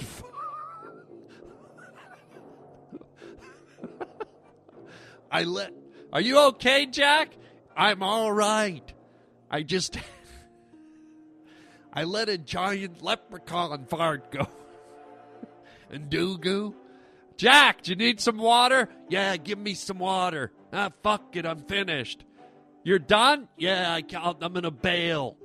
I 5.30 5.42
let. 5.42 5.72
Are 6.12 6.20
you 6.20 6.38
okay, 6.50 6.86
Jack? 6.86 7.30
I'm 7.76 8.04
all 8.04 8.30
right. 8.30 8.92
I 9.50 9.64
just. 9.64 9.98
I 11.92 12.04
let 12.04 12.28
a 12.28 12.38
giant 12.38 13.02
leprechaun 13.02 13.86
fart 13.86 14.30
go. 14.30 14.46
and 15.90 16.08
Ndugu? 16.08 16.74
Jack, 17.36 17.82
do 17.82 17.90
you 17.90 17.96
need 17.96 18.20
some 18.20 18.38
water? 18.38 18.88
Yeah, 19.08 19.36
give 19.36 19.58
me 19.58 19.74
some 19.74 19.98
water. 19.98 20.52
Ah, 20.72 20.90
fuck 21.02 21.34
it, 21.34 21.44
I'm 21.44 21.62
finished. 21.62 22.24
You're 22.84 23.00
done? 23.00 23.48
Yeah, 23.58 23.92
I 23.92 24.04
I'm 24.40 24.52
gonna 24.52 24.70
bail. 24.70 25.36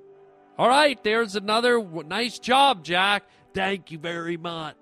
All 0.62 0.70
right, 0.70 1.04
there's 1.04 1.36
another 1.36 1.84
nice 2.06 2.38
job, 2.38 2.84
Jack. 2.84 3.24
Thank 3.52 3.90
you 3.90 3.98
very 3.98 4.38
much. 4.38 4.78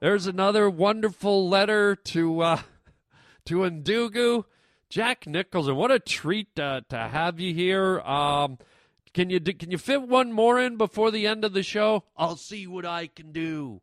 There's 0.00 0.26
another 0.26 0.68
wonderful 0.68 1.48
letter 1.48 1.94
to 1.94 2.40
uh, 2.40 2.62
to 3.44 3.58
Ndugu. 3.58 4.42
Jack 4.90 5.24
Nicholson, 5.28 5.76
what 5.76 5.92
a 5.92 6.00
treat 6.00 6.58
uh, 6.58 6.80
to 6.88 6.98
have 6.98 7.38
you 7.38 7.54
here. 7.54 8.00
Um, 8.00 8.58
can 9.14 9.30
you 9.30 9.38
can 9.38 9.70
you 9.70 9.78
fit 9.78 10.02
one 10.02 10.32
more 10.32 10.58
in 10.58 10.76
before 10.76 11.12
the 11.12 11.28
end 11.28 11.44
of 11.44 11.52
the 11.52 11.62
show? 11.62 12.02
I'll 12.16 12.34
see 12.34 12.66
what 12.66 12.84
I 12.84 13.06
can 13.06 13.30
do. 13.30 13.80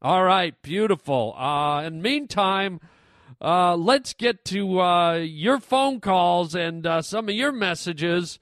All 0.00 0.24
right, 0.24 0.54
beautiful. 0.62 1.34
Uh, 1.36 1.82
in 1.82 2.00
meantime, 2.00 2.80
uh, 3.38 3.76
let's 3.76 4.14
get 4.14 4.46
to 4.46 4.80
uh, 4.80 5.16
your 5.16 5.60
phone 5.60 6.00
calls 6.00 6.54
and 6.54 6.86
uh, 6.86 7.02
some 7.02 7.28
of 7.28 7.34
your 7.34 7.52
messages 7.52 8.38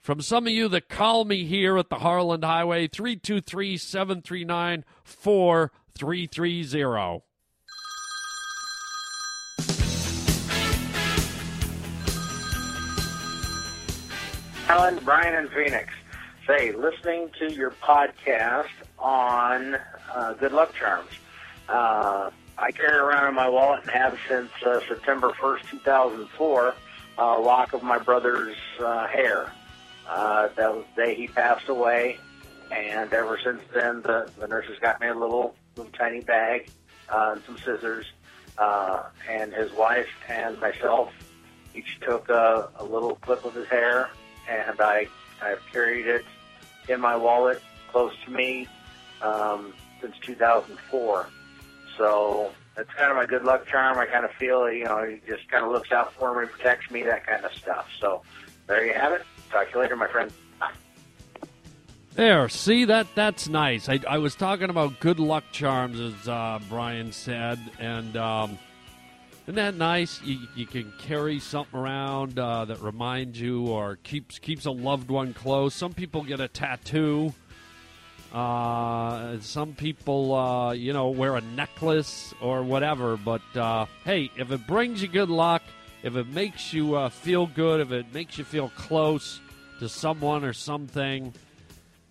from 0.00 0.22
some 0.22 0.46
of 0.46 0.52
you 0.52 0.66
that 0.68 0.88
call 0.88 1.24
me 1.24 1.44
here 1.44 1.76
at 1.76 1.90
the 1.90 1.96
Harland 1.96 2.42
Highway 2.42 2.88
323 2.88 3.76
739 3.76 4.84
4330. 5.04 7.22
Alan, 14.68 14.98
Brian, 15.04 15.34
and 15.34 15.50
Phoenix. 15.50 15.92
Say, 16.46 16.72
listening 16.72 17.30
to 17.38 17.52
your 17.52 17.72
podcast 17.72 18.68
on 18.98 19.76
uh, 20.14 20.32
Good 20.34 20.52
Luck 20.52 20.74
Charms. 20.74 21.10
Uh, 21.68 22.30
I 22.56 22.70
carry 22.72 22.96
around 22.96 23.28
in 23.28 23.34
my 23.34 23.48
wallet 23.48 23.82
and 23.82 23.90
have 23.90 24.18
since 24.28 24.50
uh, 24.64 24.80
September 24.88 25.30
1st, 25.30 25.70
2004, 25.70 26.74
a 27.18 27.24
lock 27.38 27.72
of 27.72 27.82
my 27.82 27.98
brother's 27.98 28.56
uh, 28.78 29.06
hair. 29.08 29.52
Uh, 30.10 30.48
that 30.56 30.74
was 30.74 30.84
the 30.96 31.02
day 31.02 31.14
he 31.14 31.28
passed 31.28 31.68
away, 31.68 32.18
and 32.72 33.12
ever 33.12 33.38
since 33.44 33.60
then, 33.72 34.02
the, 34.02 34.28
the 34.40 34.48
nurses 34.48 34.76
got 34.80 35.00
me 35.00 35.06
a 35.06 35.14
little, 35.14 35.54
little 35.76 35.92
tiny 35.92 36.20
bag 36.20 36.68
uh, 37.08 37.34
and 37.34 37.42
some 37.44 37.56
scissors, 37.58 38.06
uh, 38.58 39.04
and 39.28 39.52
his 39.52 39.70
wife 39.72 40.08
and 40.28 40.60
myself 40.60 41.12
each 41.76 42.00
took 42.00 42.28
a, 42.28 42.68
a 42.80 42.84
little 42.84 43.14
clip 43.16 43.44
of 43.44 43.54
his 43.54 43.68
hair, 43.68 44.10
and 44.48 44.80
I 44.80 45.06
I've 45.40 45.62
carried 45.72 46.08
it 46.08 46.24
in 46.88 47.00
my 47.00 47.14
wallet 47.14 47.62
close 47.92 48.12
to 48.24 48.32
me 48.32 48.66
um, 49.22 49.72
since 50.00 50.16
2004. 50.26 51.28
So 51.96 52.50
that's 52.76 52.90
kind 52.94 53.10
of 53.10 53.16
my 53.16 53.26
good 53.26 53.44
luck 53.44 53.66
charm. 53.68 53.96
I 53.96 54.06
kind 54.06 54.24
of 54.24 54.32
feel, 54.32 54.70
you 54.72 54.84
know, 54.86 55.04
he 55.04 55.20
just 55.26 55.48
kind 55.48 55.64
of 55.64 55.70
looks 55.70 55.92
out 55.92 56.12
for 56.14 56.40
me, 56.40 56.48
protects 56.48 56.90
me, 56.90 57.04
that 57.04 57.26
kind 57.26 57.44
of 57.44 57.52
stuff. 57.52 57.86
So 58.00 58.22
there 58.66 58.84
you 58.84 58.94
have 58.94 59.12
it. 59.12 59.22
Talk 59.50 59.68
to 59.68 59.74
you 59.74 59.80
later, 59.80 59.96
my 59.96 60.08
friend. 60.08 60.32
There, 62.14 62.48
see 62.48 62.84
that 62.86 63.06
that's 63.14 63.48
nice. 63.48 63.88
I, 63.88 64.00
I 64.08 64.18
was 64.18 64.34
talking 64.34 64.68
about 64.68 65.00
good 65.00 65.20
luck 65.20 65.44
charms, 65.52 66.00
as 66.00 66.28
uh, 66.28 66.58
Brian 66.68 67.12
said, 67.12 67.58
and 67.78 68.16
um, 68.16 68.58
isn't 69.44 69.54
that 69.54 69.74
nice? 69.76 70.20
You, 70.22 70.38
you 70.54 70.66
can 70.66 70.92
carry 70.98 71.38
something 71.38 71.78
around 71.78 72.38
uh, 72.38 72.64
that 72.66 72.80
reminds 72.80 73.40
you 73.40 73.68
or 73.68 73.96
keeps 74.02 74.38
keeps 74.38 74.66
a 74.66 74.70
loved 74.70 75.10
one 75.10 75.34
close. 75.34 75.74
Some 75.74 75.92
people 75.94 76.22
get 76.22 76.40
a 76.40 76.48
tattoo. 76.48 77.32
Uh, 78.32 79.40
some 79.40 79.74
people, 79.74 80.34
uh, 80.34 80.72
you 80.72 80.92
know, 80.92 81.08
wear 81.08 81.36
a 81.36 81.40
necklace 81.40 82.32
or 82.40 82.62
whatever. 82.62 83.16
But 83.16 83.42
uh, 83.56 83.86
hey, 84.04 84.30
if 84.36 84.52
it 84.52 84.66
brings 84.66 85.02
you 85.02 85.08
good 85.08 85.30
luck, 85.30 85.62
if 86.02 86.16
it 86.16 86.28
makes 86.28 86.72
you 86.72 86.94
uh, 86.94 87.08
feel 87.08 87.46
good, 87.46 87.80
if 87.80 87.92
it 87.92 88.12
makes 88.12 88.38
you 88.38 88.44
feel 88.44 88.70
close 88.70 89.40
to 89.78 89.88
someone 89.88 90.44
or 90.44 90.52
something, 90.52 91.32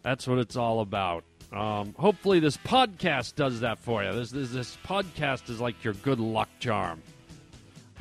that's 0.04 0.28
what 0.28 0.40
it's 0.40 0.56
all 0.56 0.82
about. 0.82 1.24
Um, 1.52 1.96
hopefully, 1.98 2.40
this 2.40 2.58
podcast 2.58 3.36
does 3.36 3.62
that 3.62 3.80
for 3.80 4.04
you. 4.04 4.14
This, 4.14 4.30
this 4.30 4.52
this 4.52 4.78
podcast 4.86 5.50
is 5.50 5.60
like 5.60 5.84
your 5.84 5.96
good 5.96 6.20
luck 6.20 6.50
charm. 6.60 7.02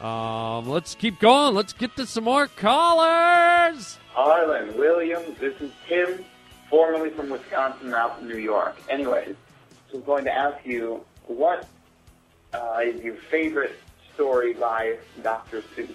Um, 0.00 0.68
let's 0.68 0.94
keep 0.94 1.18
going. 1.18 1.54
Let's 1.54 1.72
get 1.72 1.96
to 1.96 2.06
some 2.06 2.24
more 2.24 2.46
callers. 2.46 3.98
Harlan 4.12 4.76
Williams, 4.76 5.38
this 5.38 5.58
is 5.60 5.72
Tim, 5.88 6.24
formerly 6.68 7.10
from 7.10 7.30
Wisconsin, 7.30 7.90
now 7.90 8.10
from 8.10 8.28
New 8.28 8.36
York. 8.36 8.76
Anyways, 8.88 9.34
I'm 9.92 10.02
going 10.02 10.24
to 10.24 10.32
ask 10.32 10.64
you, 10.64 11.04
what 11.26 11.66
uh, 12.52 12.80
is 12.84 13.02
your 13.02 13.14
favorite 13.14 13.78
story 14.18 14.52
by 14.52 14.96
Dr. 15.22 15.62
Seuss? 15.76 15.94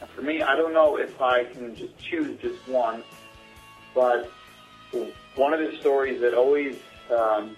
And 0.00 0.08
for 0.08 0.22
me, 0.22 0.40
I 0.40 0.56
don't 0.56 0.72
know 0.72 0.96
if 0.96 1.20
I 1.20 1.44
can 1.44 1.76
just 1.76 1.98
choose 1.98 2.40
just 2.40 2.66
one, 2.66 3.04
but 3.94 4.32
one 5.34 5.52
of 5.52 5.60
the 5.60 5.76
stories 5.78 6.22
that 6.22 6.32
always, 6.32 6.78
um, 7.10 7.54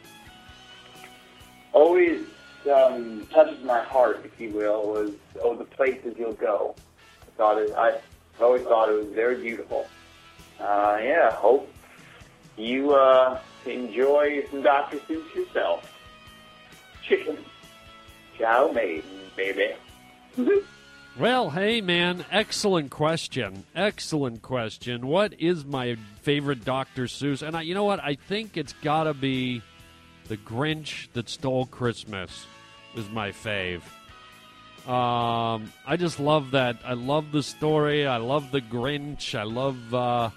always 1.73 2.27
um, 2.75 3.25
touches 3.31 3.63
my 3.63 3.83
heart, 3.83 4.23
if 4.25 4.41
you 4.41 4.51
will, 4.51 4.83
was 4.83 5.13
"Oh, 5.41 5.55
the 5.55 5.65
places 5.65 6.17
you'll 6.19 6.33
go." 6.33 6.75
I 7.23 7.31
thought 7.37 7.59
it. 7.59 7.73
I 7.77 8.01
always 8.41 8.65
thought 8.65 8.89
it 8.89 8.97
was 8.97 9.15
very 9.15 9.41
beautiful. 9.41 9.87
Uh, 10.59 10.99
yeah, 11.03 11.31
hope 11.31 11.73
you 12.57 12.95
uh, 12.95 13.39
enjoy 13.65 14.45
some 14.51 14.63
Dr. 14.63 14.99
Seuss 14.99 15.35
yourself. 15.37 15.89
Chicken, 17.03 17.39
chow 18.45 18.71
mein, 18.73 19.03
baby. 19.37 19.73
Well, 21.19 21.51
hey, 21.51 21.81
man, 21.81 22.25
excellent 22.31 22.91
question. 22.91 23.65
Excellent 23.75 24.43
question. 24.43 25.07
What 25.07 25.33
is 25.41 25.65
my 25.65 25.97
favorite 26.23 26.65
Dr. 26.65 27.05
Seuss? 27.05 27.41
And 27.41 27.57
I, 27.57 27.63
you 27.63 27.73
know 27.73 27.85
what? 27.85 28.01
I 28.01 28.17
think 28.17 28.57
it's 28.57 28.75
got 28.75 29.05
to 29.05 29.15
be 29.15 29.63
The 30.29 30.37
Grinch 30.37 31.11
That 31.15 31.29
Stole 31.29 31.67
Christmas 31.67 32.47
is 32.97 33.09
my 33.09 33.31
fave. 33.31 33.83
Um, 34.87 35.73
I 35.87 35.97
just 35.97 36.21
love 36.21 36.51
that. 36.51 36.77
I 36.85 36.93
love 36.93 37.33
the 37.33 37.43
story. 37.43 38.07
I 38.07 38.19
love 38.19 38.51
the 38.51 38.61
Grinch. 38.61 39.39
I 39.39 39.45
love 39.45 39.95
uh, 39.95 40.31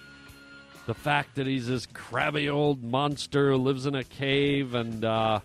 the 0.86 0.94
fact 0.94 1.36
that 1.36 1.48
he's 1.48 1.68
this 1.68 1.88
crabby 1.88 2.48
old 2.48 2.84
monster 2.84 3.52
who 3.52 3.58
lives 3.58 3.86
in 3.86 3.96
a 3.96 4.06
cave 4.06 4.76
and 4.76 5.04
uh, 5.04 5.40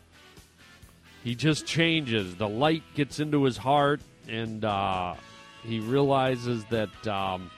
he 1.25 1.35
just 1.35 1.67
changes. 1.67 2.35
The 2.37 2.49
light 2.49 2.83
gets 2.95 3.21
into 3.21 3.45
his 3.45 3.57
heart 3.57 4.01
and 4.29 4.65
uh, 4.65 5.15
he 5.63 5.81
realizes 5.81 6.65
that, 6.67 7.07
um, 7.07 7.51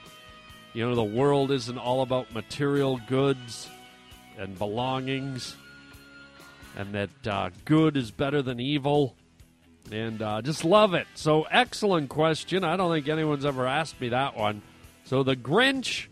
you 0.73 0.87
know, 0.87 0.95
the 0.95 1.03
world 1.03 1.51
isn't 1.51 1.77
all 1.77 2.01
about 2.01 2.33
material 2.33 2.99
goods 3.07 3.69
and 4.37 4.57
belongings 4.57 5.55
and 6.75 6.93
that 6.93 7.27
uh, 7.27 7.49
good 7.63 7.97
is 7.97 8.11
better 8.11 8.41
than 8.41 8.59
evil 8.59 9.15
and 9.91 10.21
uh, 10.21 10.41
just 10.41 10.63
love 10.65 10.93
it. 10.93 11.07
So, 11.15 11.43
excellent 11.43 12.09
question. 12.09 12.63
I 12.63 12.75
don't 12.75 12.91
think 12.91 13.07
anyone's 13.07 13.45
ever 13.45 13.67
asked 13.67 14.01
me 14.01 14.09
that 14.09 14.35
one. 14.35 14.61
So, 15.05 15.23
the 15.23 15.35
Grinch 15.35 16.07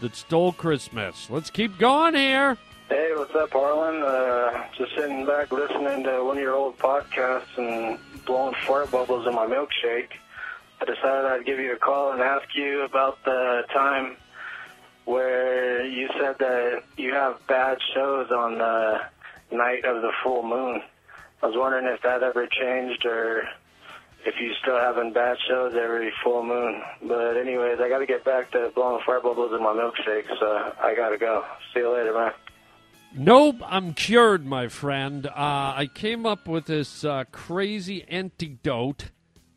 that 0.00 0.16
stole 0.16 0.52
Christmas. 0.52 1.30
Let's 1.30 1.48
keep 1.48 1.78
going 1.78 2.14
here. 2.14 2.58
Hey, 2.92 3.12
what's 3.16 3.34
up, 3.34 3.50
Harland? 3.52 4.04
Uh, 4.04 4.64
just 4.76 4.94
sitting 4.94 5.24
back 5.24 5.50
listening 5.50 6.04
to 6.04 6.22
one 6.22 6.36
of 6.36 6.42
your 6.42 6.52
old 6.52 6.76
podcasts 6.76 7.56
and 7.56 7.98
blowing 8.26 8.54
fart 8.66 8.90
bubbles 8.90 9.26
in 9.26 9.34
my 9.34 9.46
milkshake. 9.46 10.10
I 10.78 10.84
decided 10.84 11.24
I'd 11.24 11.46
give 11.46 11.58
you 11.58 11.72
a 11.72 11.78
call 11.78 12.12
and 12.12 12.20
ask 12.20 12.44
you 12.54 12.82
about 12.82 13.16
the 13.24 13.62
time 13.72 14.18
where 15.06 15.86
you 15.86 16.06
said 16.20 16.36
that 16.40 16.82
you 16.98 17.14
have 17.14 17.38
bad 17.46 17.78
shows 17.94 18.30
on 18.30 18.58
the 18.58 19.00
night 19.50 19.86
of 19.86 20.02
the 20.02 20.12
full 20.22 20.42
moon. 20.42 20.82
I 21.42 21.46
was 21.46 21.56
wondering 21.56 21.86
if 21.86 22.02
that 22.02 22.22
ever 22.22 22.46
changed 22.46 23.06
or 23.06 23.44
if 24.26 24.34
you 24.38 24.52
still 24.60 24.78
having 24.78 25.14
bad 25.14 25.38
shows 25.48 25.74
every 25.74 26.12
full 26.22 26.44
moon. 26.44 26.82
But 27.08 27.38
anyways, 27.38 27.80
I 27.80 27.88
got 27.88 28.00
to 28.00 28.06
get 28.06 28.22
back 28.22 28.50
to 28.50 28.70
blowing 28.74 29.02
fire 29.06 29.22
bubbles 29.22 29.54
in 29.54 29.62
my 29.62 29.72
milkshake, 29.72 30.28
so 30.38 30.74
I 30.78 30.94
got 30.94 31.08
to 31.08 31.16
go. 31.16 31.42
See 31.72 31.80
you 31.80 31.90
later, 31.90 32.12
man. 32.12 32.32
Nope, 33.14 33.56
I'm 33.66 33.92
cured, 33.92 34.46
my 34.46 34.68
friend. 34.68 35.26
Uh, 35.26 35.30
I 35.76 35.90
came 35.92 36.24
up 36.24 36.48
with 36.48 36.64
this 36.64 37.04
uh, 37.04 37.24
crazy 37.30 38.04
antidote, 38.08 39.10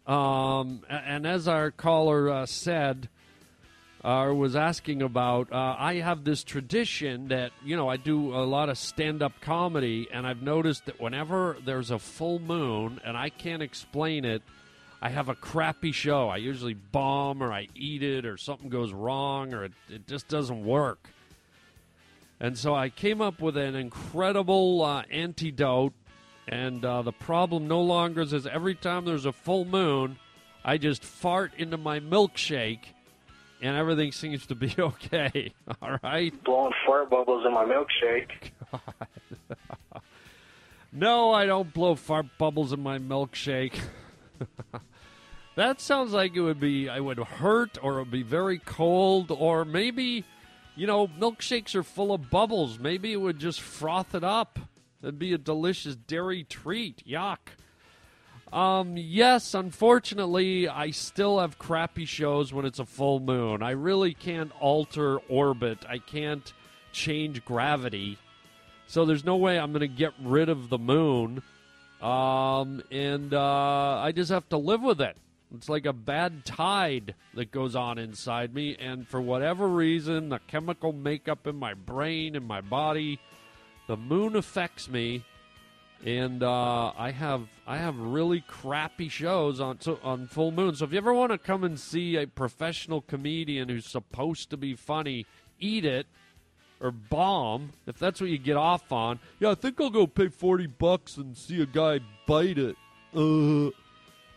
um, 0.05 0.81
and 0.89 1.25
as 1.25 1.47
our 1.47 1.71
caller 1.71 2.29
uh, 2.29 2.45
said, 2.47 3.07
uh, 4.03 4.33
was 4.35 4.57
asking 4.57 5.01
about, 5.01 5.53
uh, 5.53 5.75
I 5.79 5.95
have 5.95 6.25
this 6.25 6.43
tradition 6.43 7.29
that, 7.29 7.53
you 7.63 7.77
know, 7.77 7.87
I 7.87 7.95
do 7.95 8.35
a 8.35 8.43
lot 8.43 8.67
of 8.67 8.77
stand 8.77 9.23
up 9.23 9.39
comedy, 9.39 10.09
and 10.11 10.27
I've 10.27 10.41
noticed 10.41 10.87
that 10.87 10.99
whenever 10.99 11.55
there's 11.63 11.91
a 11.91 11.99
full 11.99 12.39
moon 12.39 12.99
and 13.05 13.15
I 13.15 13.29
can't 13.29 13.63
explain 13.63 14.25
it, 14.25 14.41
I 15.01 15.07
have 15.09 15.29
a 15.29 15.35
crappy 15.35 15.93
show. 15.93 16.27
I 16.27 16.37
usually 16.37 16.73
bomb 16.73 17.41
or 17.41 17.53
I 17.53 17.69
eat 17.73 18.03
it 18.03 18.25
or 18.25 18.35
something 18.35 18.67
goes 18.67 18.91
wrong 18.91 19.53
or 19.53 19.63
it, 19.63 19.73
it 19.89 20.07
just 20.07 20.27
doesn't 20.27 20.65
work. 20.65 21.09
And 22.39 22.57
so 22.57 22.75
I 22.75 22.89
came 22.89 23.21
up 23.21 23.41
with 23.41 23.57
an 23.57 23.75
incredible 23.75 24.83
uh, 24.83 25.03
antidote, 25.09 25.93
and 26.47 26.83
uh, 26.83 27.01
the 27.01 27.13
problem 27.13 27.67
no 27.67 27.81
longer 27.81 28.21
is 28.21 28.45
every 28.45 28.75
time 28.75 29.05
there's 29.05 29.25
a 29.25 29.31
full 29.31 29.65
moon, 29.65 30.17
I 30.63 30.77
just 30.77 31.03
fart 31.03 31.53
into 31.57 31.77
my 31.77 31.99
milkshake 31.99 32.85
and 33.61 33.75
everything 33.75 34.11
seems 34.11 34.45
to 34.47 34.55
be 34.55 34.73
okay. 34.79 35.53
All 35.81 35.97
right. 36.03 36.43
Blowing 36.43 36.73
fart 36.85 37.09
bubbles 37.09 37.45
in 37.45 37.53
my 37.53 37.65
milkshake. 37.65 38.51
no, 40.91 41.31
I 41.31 41.45
don't 41.45 41.73
blow 41.73 41.95
fart 41.95 42.27
bubbles 42.37 42.73
in 42.73 42.81
my 42.81 42.99
milkshake. 42.99 43.79
that 45.55 45.81
sounds 45.81 46.11
like 46.11 46.35
it 46.35 46.41
would 46.41 46.59
be 46.59 46.89
I 46.89 46.99
would 46.99 47.19
hurt 47.19 47.77
or 47.81 47.95
it 47.95 47.99
would 47.99 48.11
be 48.11 48.23
very 48.23 48.59
cold 48.59 49.31
or 49.31 49.65
maybe 49.65 50.25
you 50.75 50.88
know, 50.88 51.07
milkshakes 51.07 51.75
are 51.75 51.83
full 51.83 52.13
of 52.13 52.29
bubbles. 52.29 52.79
Maybe 52.79 53.13
it 53.13 53.17
would 53.17 53.39
just 53.39 53.61
froth 53.61 54.13
it 54.13 54.23
up. 54.23 54.59
It'd 55.01 55.19
be 55.19 55.33
a 55.33 55.38
delicious 55.38 55.95
dairy 55.95 56.43
treat. 56.43 57.05
Yuck. 57.07 57.38
Um, 58.51 58.95
yes, 58.95 59.53
unfortunately, 59.53 60.67
I 60.67 60.91
still 60.91 61.39
have 61.39 61.57
crappy 61.57 62.05
shows 62.05 62.53
when 62.53 62.65
it's 62.65 62.79
a 62.79 62.85
full 62.85 63.19
moon. 63.19 63.61
I 63.61 63.71
really 63.71 64.13
can't 64.13 64.51
alter 64.59 65.17
orbit. 65.29 65.79
I 65.88 65.97
can't 65.97 66.53
change 66.91 67.43
gravity. 67.43 68.17
So 68.88 69.05
there's 69.05 69.25
no 69.25 69.35
way 69.35 69.59
I'm 69.59 69.71
going 69.71 69.81
to 69.81 69.88
get 69.88 70.13
rid 70.21 70.49
of 70.49 70.69
the 70.69 70.77
moon. 70.77 71.41
Um, 72.01 72.83
and 72.91 73.33
uh, 73.33 73.99
I 73.99 74.11
just 74.13 74.31
have 74.31 74.47
to 74.49 74.57
live 74.57 74.81
with 74.81 75.01
it. 75.01 75.17
It's 75.57 75.69
like 75.69 75.85
a 75.85 75.93
bad 75.93 76.45
tide 76.45 77.15
that 77.33 77.51
goes 77.51 77.75
on 77.75 77.97
inside 77.97 78.53
me. 78.53 78.75
And 78.79 79.07
for 79.07 79.21
whatever 79.21 79.67
reason, 79.67 80.29
the 80.29 80.39
chemical 80.39 80.93
makeup 80.93 81.47
in 81.47 81.55
my 81.55 81.73
brain 81.73 82.35
and 82.35 82.47
my 82.47 82.61
body, 82.61 83.19
the 83.87 83.97
moon 83.97 84.35
affects 84.35 84.89
me 84.89 85.23
and 86.03 86.43
uh, 86.43 86.91
I 86.97 87.11
have 87.11 87.47
I 87.65 87.77
have 87.77 87.97
really 87.97 88.41
crappy 88.41 89.09
shows 89.09 89.59
on 89.59 89.79
on 90.03 90.27
full 90.27 90.51
moon. 90.51 90.75
So 90.75 90.85
if 90.85 90.91
you 90.91 90.97
ever 90.97 91.13
want 91.13 91.31
to 91.31 91.37
come 91.37 91.63
and 91.63 91.79
see 91.79 92.15
a 92.15 92.27
professional 92.27 93.01
comedian 93.01 93.69
who's 93.69 93.87
supposed 93.87 94.49
to 94.51 94.57
be 94.57 94.75
funny, 94.75 95.25
eat 95.59 95.83
it 95.83 96.07
or 96.79 96.91
bomb. 96.91 97.73
If 97.87 97.97
that's 97.97 98.19
what 98.19 98.29
you 98.29 98.37
get 98.37 98.57
off 98.57 98.91
on, 98.91 99.19
yeah, 99.39 99.51
I 99.51 99.55
think 99.55 99.79
I'll 99.79 99.89
go 99.89 100.05
pay 100.07 100.27
forty 100.27 100.67
bucks 100.67 101.17
and 101.17 101.35
see 101.35 101.61
a 101.61 101.65
guy 101.65 101.99
bite 102.27 102.59
it. 102.59 102.75
Uh, 103.15 103.71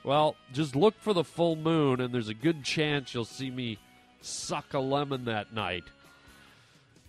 well, 0.08 0.36
just 0.54 0.74
look 0.74 0.94
for 1.00 1.12
the 1.12 1.22
full 1.22 1.54
moon, 1.54 2.00
and 2.00 2.14
there's 2.14 2.30
a 2.30 2.34
good 2.34 2.64
chance 2.64 3.12
you'll 3.12 3.26
see 3.26 3.50
me 3.50 3.76
suck 4.22 4.72
a 4.72 4.78
lemon 4.78 5.26
that 5.26 5.52
night. 5.52 5.84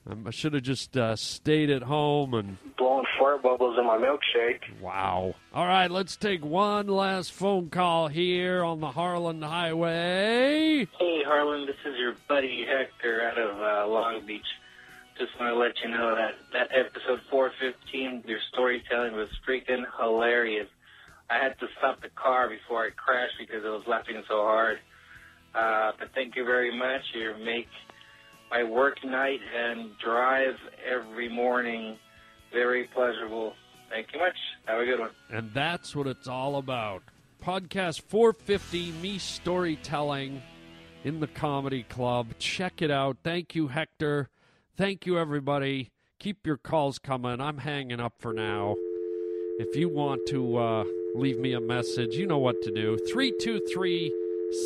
Um, 0.06 0.28
I 0.28 0.32
should 0.32 0.54
have 0.54 0.64
just 0.64 0.98
uh, 0.98 1.16
stayed 1.16 1.70
at 1.70 1.84
home 1.84 2.34
and 2.34 2.58
blowing 2.78 3.06
fart 3.18 3.42
bubbles 3.42 3.78
in 3.80 3.86
my 3.86 3.98
milkshake. 3.98 4.82
Wow. 4.82 5.34
All 5.54 5.66
right, 5.66 5.90
let's 5.90 6.18
take 6.18 6.44
one 6.44 6.88
last 6.88 7.32
phone 7.32 7.70
call 7.70 8.10
here 8.10 8.66
on 8.66 8.82
the 8.82 8.92
Harland 8.92 9.46
Highway. 9.46 10.86
Hey, 11.00 11.24
Harland, 11.26 11.70
this 11.70 11.78
is 11.86 11.98
your 11.98 12.16
buddy 12.28 12.66
Hector 12.66 13.24
out 13.24 13.38
of 13.38 13.62
uh, 13.62 13.90
Long 13.90 14.26
Beach. 14.26 14.42
Just 15.18 15.40
want 15.40 15.54
to 15.54 15.58
let 15.58 15.72
you 15.82 15.90
know 15.90 16.16
that 16.16 16.36
that 16.52 16.70
episode 16.78 17.22
415, 17.30 18.24
your 18.28 18.40
storytelling 18.52 19.14
was 19.14 19.30
freaking 19.48 19.86
hilarious. 19.98 20.68
I 21.30 21.38
had 21.38 21.60
to 21.60 21.68
stop 21.78 22.02
the 22.02 22.10
car 22.10 22.50
before 22.50 22.86
I 22.86 22.90
crashed 22.90 23.36
because 23.40 23.64
it 23.64 23.70
was 23.70 23.84
laughing 23.88 24.22
so 24.28 24.42
hard. 24.42 24.80
Uh, 25.54 25.92
but 26.00 26.10
thank 26.16 26.36
you 26.36 26.44
very 26.44 26.76
much. 26.76 27.02
You 27.14 27.34
make 27.44 27.68
my 28.50 28.64
work 28.64 29.04
night 29.04 29.40
and 29.56 29.92
drive 30.04 30.56
every 30.88 31.30
morning 31.30 31.98
very 32.52 32.90
pleasurable. 32.96 33.54
Thank 33.90 34.08
you 34.14 34.20
much. 34.20 34.36
Have 34.66 34.80
a 34.80 34.86
good 34.86 35.00
one. 35.00 35.12
And 35.30 35.52
that's 35.54 35.96
what 35.96 36.08
it's 36.08 36.28
all 36.28 36.56
about. 36.58 37.04
Podcast 37.44 38.02
450, 38.02 38.92
me 38.94 39.18
storytelling 39.18 40.42
in 41.04 41.20
the 41.20 41.28
comedy 41.28 41.84
club. 41.84 42.28
Check 42.40 42.82
it 42.82 42.92
out. 42.92 43.18
Thank 43.24 43.56
you, 43.56 43.70
Hector. 43.70 44.30
Thank 44.76 45.06
you, 45.06 45.18
everybody. 45.18 45.92
Keep 46.20 46.46
your 46.46 46.58
calls 46.58 47.00
coming. 47.00 47.40
I'm 47.40 47.60
hanging 47.60 48.00
up 48.00 48.14
for 48.20 48.34
now. 48.34 48.76
If 49.58 49.76
you 49.76 49.90
want 49.90 50.26
to 50.28 50.58
uh, 50.58 50.84
leave 51.20 51.40
me 51.40 51.54
a 51.54 51.60
message, 51.60 52.16
you 52.16 52.26
know 52.26 52.38
what 52.38 52.62
to 52.62 52.72
do. 52.72 52.98
323 52.98 54.14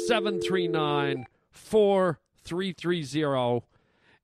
739 0.07 1.25
4330. 1.51 3.65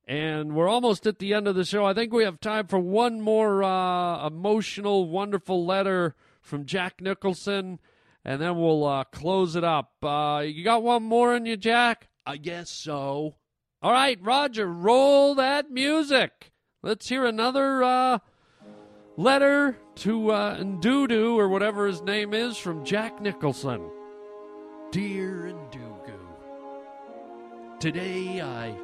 And 0.06 0.54
we're 0.54 0.68
almost 0.68 1.06
at 1.06 1.18
the 1.18 1.34
end 1.34 1.46
of 1.46 1.54
the 1.54 1.64
show. 1.64 1.84
I 1.84 1.94
think 1.94 2.12
we 2.12 2.24
have 2.24 2.40
time 2.40 2.66
for 2.66 2.78
one 2.78 3.20
more 3.20 3.62
uh, 3.62 4.26
emotional, 4.26 5.08
wonderful 5.08 5.64
letter 5.64 6.16
from 6.40 6.66
Jack 6.66 7.00
Nicholson, 7.00 7.78
and 8.24 8.40
then 8.40 8.58
we'll 8.58 8.84
uh, 8.84 9.04
close 9.04 9.54
it 9.54 9.62
up. 9.62 9.92
Uh, 10.02 10.42
you 10.44 10.64
got 10.64 10.82
one 10.82 11.02
more 11.02 11.36
in 11.36 11.46
you, 11.46 11.56
Jack? 11.56 12.08
I 12.26 12.38
guess 12.38 12.70
so. 12.70 13.36
All 13.82 13.92
right, 13.92 14.18
Roger, 14.20 14.66
roll 14.66 15.34
that 15.36 15.70
music. 15.70 16.52
Let's 16.82 17.08
hear 17.08 17.24
another 17.24 17.82
uh, 17.82 18.18
letter 19.20 19.76
to 19.94 20.30
uh, 20.30 20.56
Ndudu, 20.56 21.36
or 21.36 21.48
whatever 21.50 21.86
his 21.86 22.00
name 22.00 22.32
is, 22.32 22.56
from 22.56 22.86
Jack 22.86 23.20
Nicholson. 23.20 23.90
Dear 24.92 25.52
Ndugu, 25.52 26.18
today 27.78 28.40
I 28.40 28.74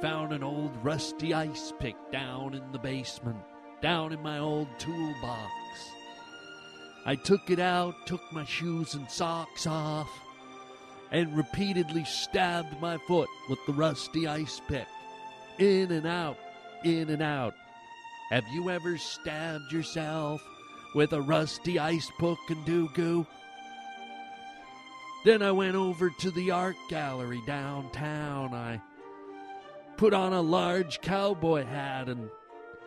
found 0.00 0.32
an 0.32 0.44
old 0.44 0.70
rusty 0.84 1.34
ice 1.34 1.72
pick 1.80 1.96
down 2.12 2.54
in 2.54 2.70
the 2.70 2.78
basement, 2.78 3.38
down 3.80 4.12
in 4.12 4.22
my 4.22 4.38
old 4.38 4.68
toolbox. 4.78 5.50
I 7.04 7.16
took 7.16 7.50
it 7.50 7.58
out, 7.58 8.06
took 8.06 8.22
my 8.30 8.44
shoes 8.44 8.94
and 8.94 9.10
socks 9.10 9.66
off, 9.66 10.08
and 11.10 11.36
repeatedly 11.36 12.04
stabbed 12.04 12.80
my 12.80 12.98
foot 13.08 13.28
with 13.50 13.58
the 13.66 13.72
rusty 13.72 14.28
ice 14.28 14.60
pick. 14.68 14.86
In 15.58 15.90
and 15.90 16.06
out, 16.06 16.38
in 16.84 17.10
and 17.10 17.20
out. 17.20 17.54
Have 18.30 18.48
you 18.48 18.70
ever 18.70 18.96
stabbed 18.96 19.72
yourself 19.72 20.42
with 20.94 21.12
a 21.12 21.20
rusty 21.20 21.78
ice 21.78 22.10
pick 22.18 22.38
Ndugu? 22.48 23.26
Then 25.24 25.42
I 25.42 25.52
went 25.52 25.76
over 25.76 26.10
to 26.10 26.30
the 26.30 26.50
art 26.50 26.76
gallery 26.88 27.42
downtown. 27.46 28.54
I 28.54 28.80
put 29.96 30.14
on 30.14 30.32
a 30.32 30.40
large 30.40 31.00
cowboy 31.00 31.64
hat 31.64 32.08
and 32.08 32.28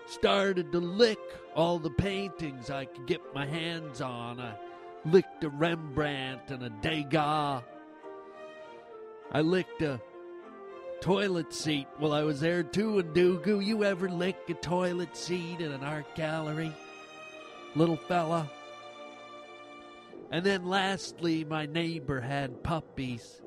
started 0.08 0.72
to 0.72 0.80
lick 0.80 1.20
all 1.56 1.80
the 1.80 1.90
paintings 1.90 2.70
I 2.70 2.86
could 2.86 3.08
get 3.08 3.22
my 3.34 3.46
hands 3.46 4.02
on. 4.02 4.40
I 4.40 4.56
licked 5.06 5.44
a 5.44 5.50
Rembrandt 5.50 6.50
and 6.52 6.64
a 6.64 6.70
Degas. 6.70 7.64
I 9.32 9.42
licked 9.42 9.82
a 9.82 10.02
toilet 11.02 11.54
seat 11.54 11.88
while 11.98 12.14
I 12.14 12.24
was 12.24 12.40
there 12.40 12.64
too. 12.64 13.04
Ndugu, 13.04 13.64
you 13.64 13.84
ever 13.84 14.10
lick 14.10 14.38
a 14.50 14.54
toilet 14.54 15.16
seat 15.16 15.62
in 15.62 15.72
an 15.72 15.84
art 15.84 16.14
gallery, 16.16 16.72
little 17.76 17.98
fella? 17.98 18.50
And 20.32 20.46
then 20.46 20.66
lastly, 20.66 21.46
my 21.46 21.66
neighbor 21.66 22.20
had 22.20 22.64
puppies. 22.64 23.42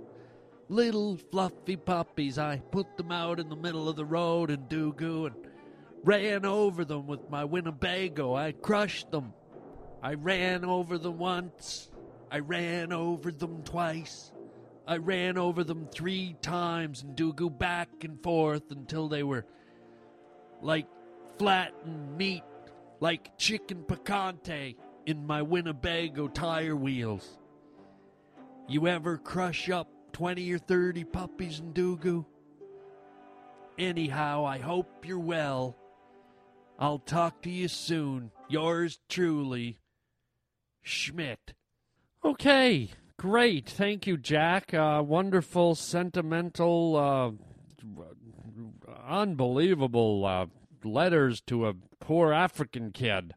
Little 0.68 1.16
fluffy 1.16 1.76
puppies. 1.76 2.38
I 2.38 2.58
put 2.70 2.96
them 2.96 3.10
out 3.10 3.40
in 3.40 3.48
the 3.48 3.56
middle 3.56 3.88
of 3.88 3.96
the 3.96 4.04
road 4.04 4.50
Ndugu 4.50 5.26
and 5.26 5.34
ran 6.04 6.44
over 6.44 6.84
them 6.84 7.06
with 7.06 7.28
my 7.28 7.44
Winnebago. 7.44 8.34
I 8.34 8.52
crushed 8.52 9.10
them. 9.10 9.32
I 10.02 10.14
ran 10.14 10.64
over 10.64 10.98
them 10.98 11.18
once. 11.18 11.90
I 12.30 12.38
ran 12.40 12.92
over 12.92 13.32
them 13.32 13.62
twice. 13.64 14.30
I 14.88 14.96
ran 14.96 15.36
over 15.36 15.64
them 15.64 15.86
three 15.92 16.34
times 16.40 17.02
Ndugu 17.02 17.58
back 17.58 17.90
and 18.04 18.22
forth 18.22 18.70
until 18.70 19.06
they 19.06 19.22
were 19.22 19.44
like 20.62 20.86
flattened 21.38 22.16
meat, 22.16 22.42
like 22.98 23.36
chicken 23.36 23.82
picante 23.82 24.76
in 25.04 25.26
my 25.26 25.42
Winnebago 25.42 26.28
tire 26.28 26.74
wheels. 26.74 27.36
You 28.66 28.86
ever 28.86 29.18
crush 29.18 29.68
up 29.68 29.90
20 30.12 30.50
or 30.52 30.58
30 30.58 31.04
puppies 31.04 31.60
Ndugu? 31.60 32.24
Anyhow, 33.78 34.46
I 34.46 34.56
hope 34.56 35.04
you're 35.04 35.18
well. 35.18 35.76
I'll 36.78 36.98
talk 36.98 37.42
to 37.42 37.50
you 37.50 37.68
soon. 37.68 38.30
Yours 38.48 39.00
truly, 39.10 39.80
Schmidt. 40.80 41.52
Okay, 42.24 42.88
great. 43.18 43.68
Thank 43.68 44.06
you, 44.06 44.16
Jack. 44.16 44.72
Uh, 44.72 45.02
wonderful, 45.04 45.74
sentimental, 45.74 46.96
uh, 46.96 48.04
unbelievable 49.06 50.24
uh, 50.24 50.46
letters 50.84 51.40
to 51.42 51.66
a 51.66 51.74
poor 52.00 52.32
African 52.32 52.92
kid. 52.92 53.34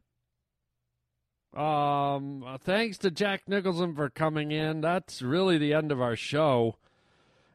Um, 1.55 2.43
uh, 2.43 2.57
thanks 2.57 2.97
to 2.99 3.11
Jack 3.11 3.43
Nicholson 3.47 3.93
for 3.93 4.09
coming 4.09 4.51
in. 4.51 4.81
That's 4.81 5.21
really 5.21 5.57
the 5.57 5.73
end 5.73 5.91
of 5.91 6.01
our 6.01 6.15
show. 6.15 6.77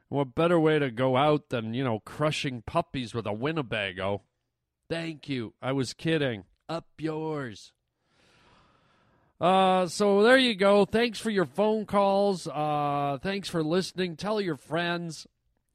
What 0.08 0.34
better 0.34 0.60
way 0.60 0.78
to 0.78 0.90
go 0.90 1.16
out 1.16 1.48
than, 1.48 1.74
you 1.74 1.82
know, 1.82 2.00
crushing 2.00 2.62
puppies 2.62 3.14
with 3.14 3.26
a 3.26 3.32
Winnebago? 3.32 4.22
Thank 4.88 5.28
you. 5.28 5.54
I 5.62 5.72
was 5.72 5.94
kidding. 5.94 6.44
Up 6.68 6.86
yours. 6.98 7.72
Uh, 9.40 9.86
so 9.86 10.22
there 10.22 10.38
you 10.38 10.54
go. 10.54 10.84
Thanks 10.84 11.18
for 11.18 11.30
your 11.30 11.44
phone 11.44 11.84
calls. 11.84 12.48
Uh, 12.48 13.18
thanks 13.22 13.48
for 13.48 13.62
listening. 13.62 14.16
Tell 14.16 14.40
your 14.40 14.56
friends. 14.56 15.26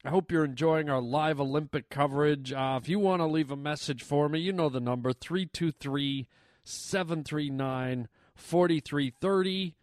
I 0.04 0.10
hope 0.10 0.32
you're 0.32 0.44
enjoying 0.44 0.90
our 0.90 1.00
live 1.00 1.40
Olympic 1.40 1.88
coverage. 1.88 2.52
Uh, 2.52 2.78
if 2.82 2.88
you 2.88 2.98
want 2.98 3.20
to 3.20 3.26
leave 3.26 3.52
a 3.52 3.56
message 3.56 4.02
for 4.02 4.28
me, 4.28 4.40
you 4.40 4.52
know 4.52 4.68
the 4.68 4.80
number 4.80 5.12
323 5.12 6.26
739 6.64 8.08
4330. 8.34 9.76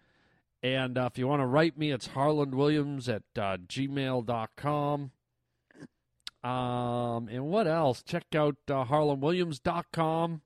And 0.62 0.98
uh, 0.98 1.08
if 1.10 1.18
you 1.18 1.26
want 1.26 1.42
to 1.42 1.46
write 1.46 1.78
me, 1.78 1.92
it's 1.92 2.10
harlandwilliams 2.10 3.08
at 3.08 3.24
uh, 3.42 3.58
gmail.com. 3.66 5.12
Um, 6.44 7.28
and 7.30 7.46
what 7.46 7.68
else? 7.68 8.04
Check 8.04 8.36
out 8.36 8.58
uh, 8.68 8.84
harlandwilliams.com 8.84 10.42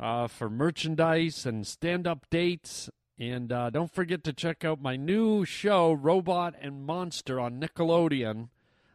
uh, 0.00 0.26
for 0.26 0.48
merchandise 0.48 1.44
and 1.46 1.66
stand 1.66 2.06
up 2.06 2.26
dates. 2.30 2.90
And 3.18 3.52
uh, 3.52 3.70
don't 3.70 3.92
forget 3.92 4.22
to 4.24 4.32
check 4.32 4.64
out 4.64 4.80
my 4.80 4.96
new 4.96 5.44
show, 5.44 5.92
Robot 5.92 6.54
and 6.60 6.84
Monster, 6.84 7.40
on 7.40 7.60
Nickelodeon. 7.60 8.48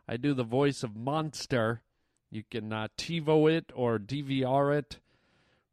I 0.08 0.18
do 0.18 0.34
the 0.34 0.44
voice 0.44 0.84
of 0.84 0.96
Monster. 0.96 1.82
You 2.32 2.44
can 2.50 2.72
uh, 2.72 2.88
TiVo 2.98 3.52
it 3.52 3.72
or 3.76 4.00
DVR 4.00 4.78
it. 4.78 5.00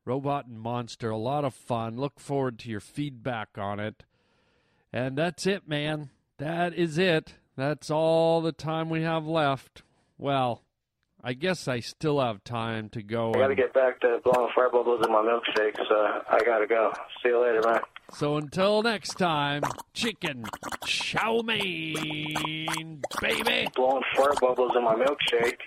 Robot 0.05 0.47
and 0.47 0.61
Monster, 0.61 1.11
a 1.11 1.17
lot 1.17 1.45
of 1.45 1.55
fun. 1.55 1.97
Look 1.97 2.19
forward 2.19 2.59
to 2.61 2.71
your 2.71 2.81
feedback 2.81 3.51
on 3.57 3.79
it. 3.79 4.05
And 4.93 5.17
that's 5.17 5.47
it, 5.47 5.69
man. 5.69 6.11
That 6.39 6.75
is 6.75 6.99
it. 6.99 7.35
That's 7.57 7.91
all 7.91 8.41
the 8.41 8.53
time 8.53 8.89
we 8.89 9.03
have 9.03 9.27
left. 9.27 9.83
Well, 10.19 10.63
I 11.23 11.35
guess 11.35 11.69
I 11.69 11.81
still 11.81 12.19
have 12.21 12.43
time 12.45 12.89
to 12.91 13.03
go. 13.03 13.35
I 13.35 13.39
got 13.39 13.49
to 13.49 13.55
get 13.55 13.75
back 13.75 14.01
to 14.01 14.21
blowing 14.25 14.51
fire 14.55 14.71
bubbles 14.71 15.05
in 15.05 15.13
my 15.13 15.21
milkshake, 15.21 15.77
so 15.77 16.23
I 16.31 16.39
got 16.45 16.59
to 16.59 16.67
go. 16.67 16.93
See 17.23 17.29
you 17.29 17.43
later, 17.43 17.61
man. 17.63 17.81
So 18.13 18.37
until 18.39 18.83
next 18.83 19.19
time, 19.19 19.63
chicken 19.93 20.45
chow 20.85 21.43
mein, 21.43 23.03
baby. 23.21 23.69
Blowing 23.77 24.03
fire 24.17 24.33
bubbles 24.41 24.73
in 24.75 24.85
my 24.85 24.95
milkshake. 24.95 25.59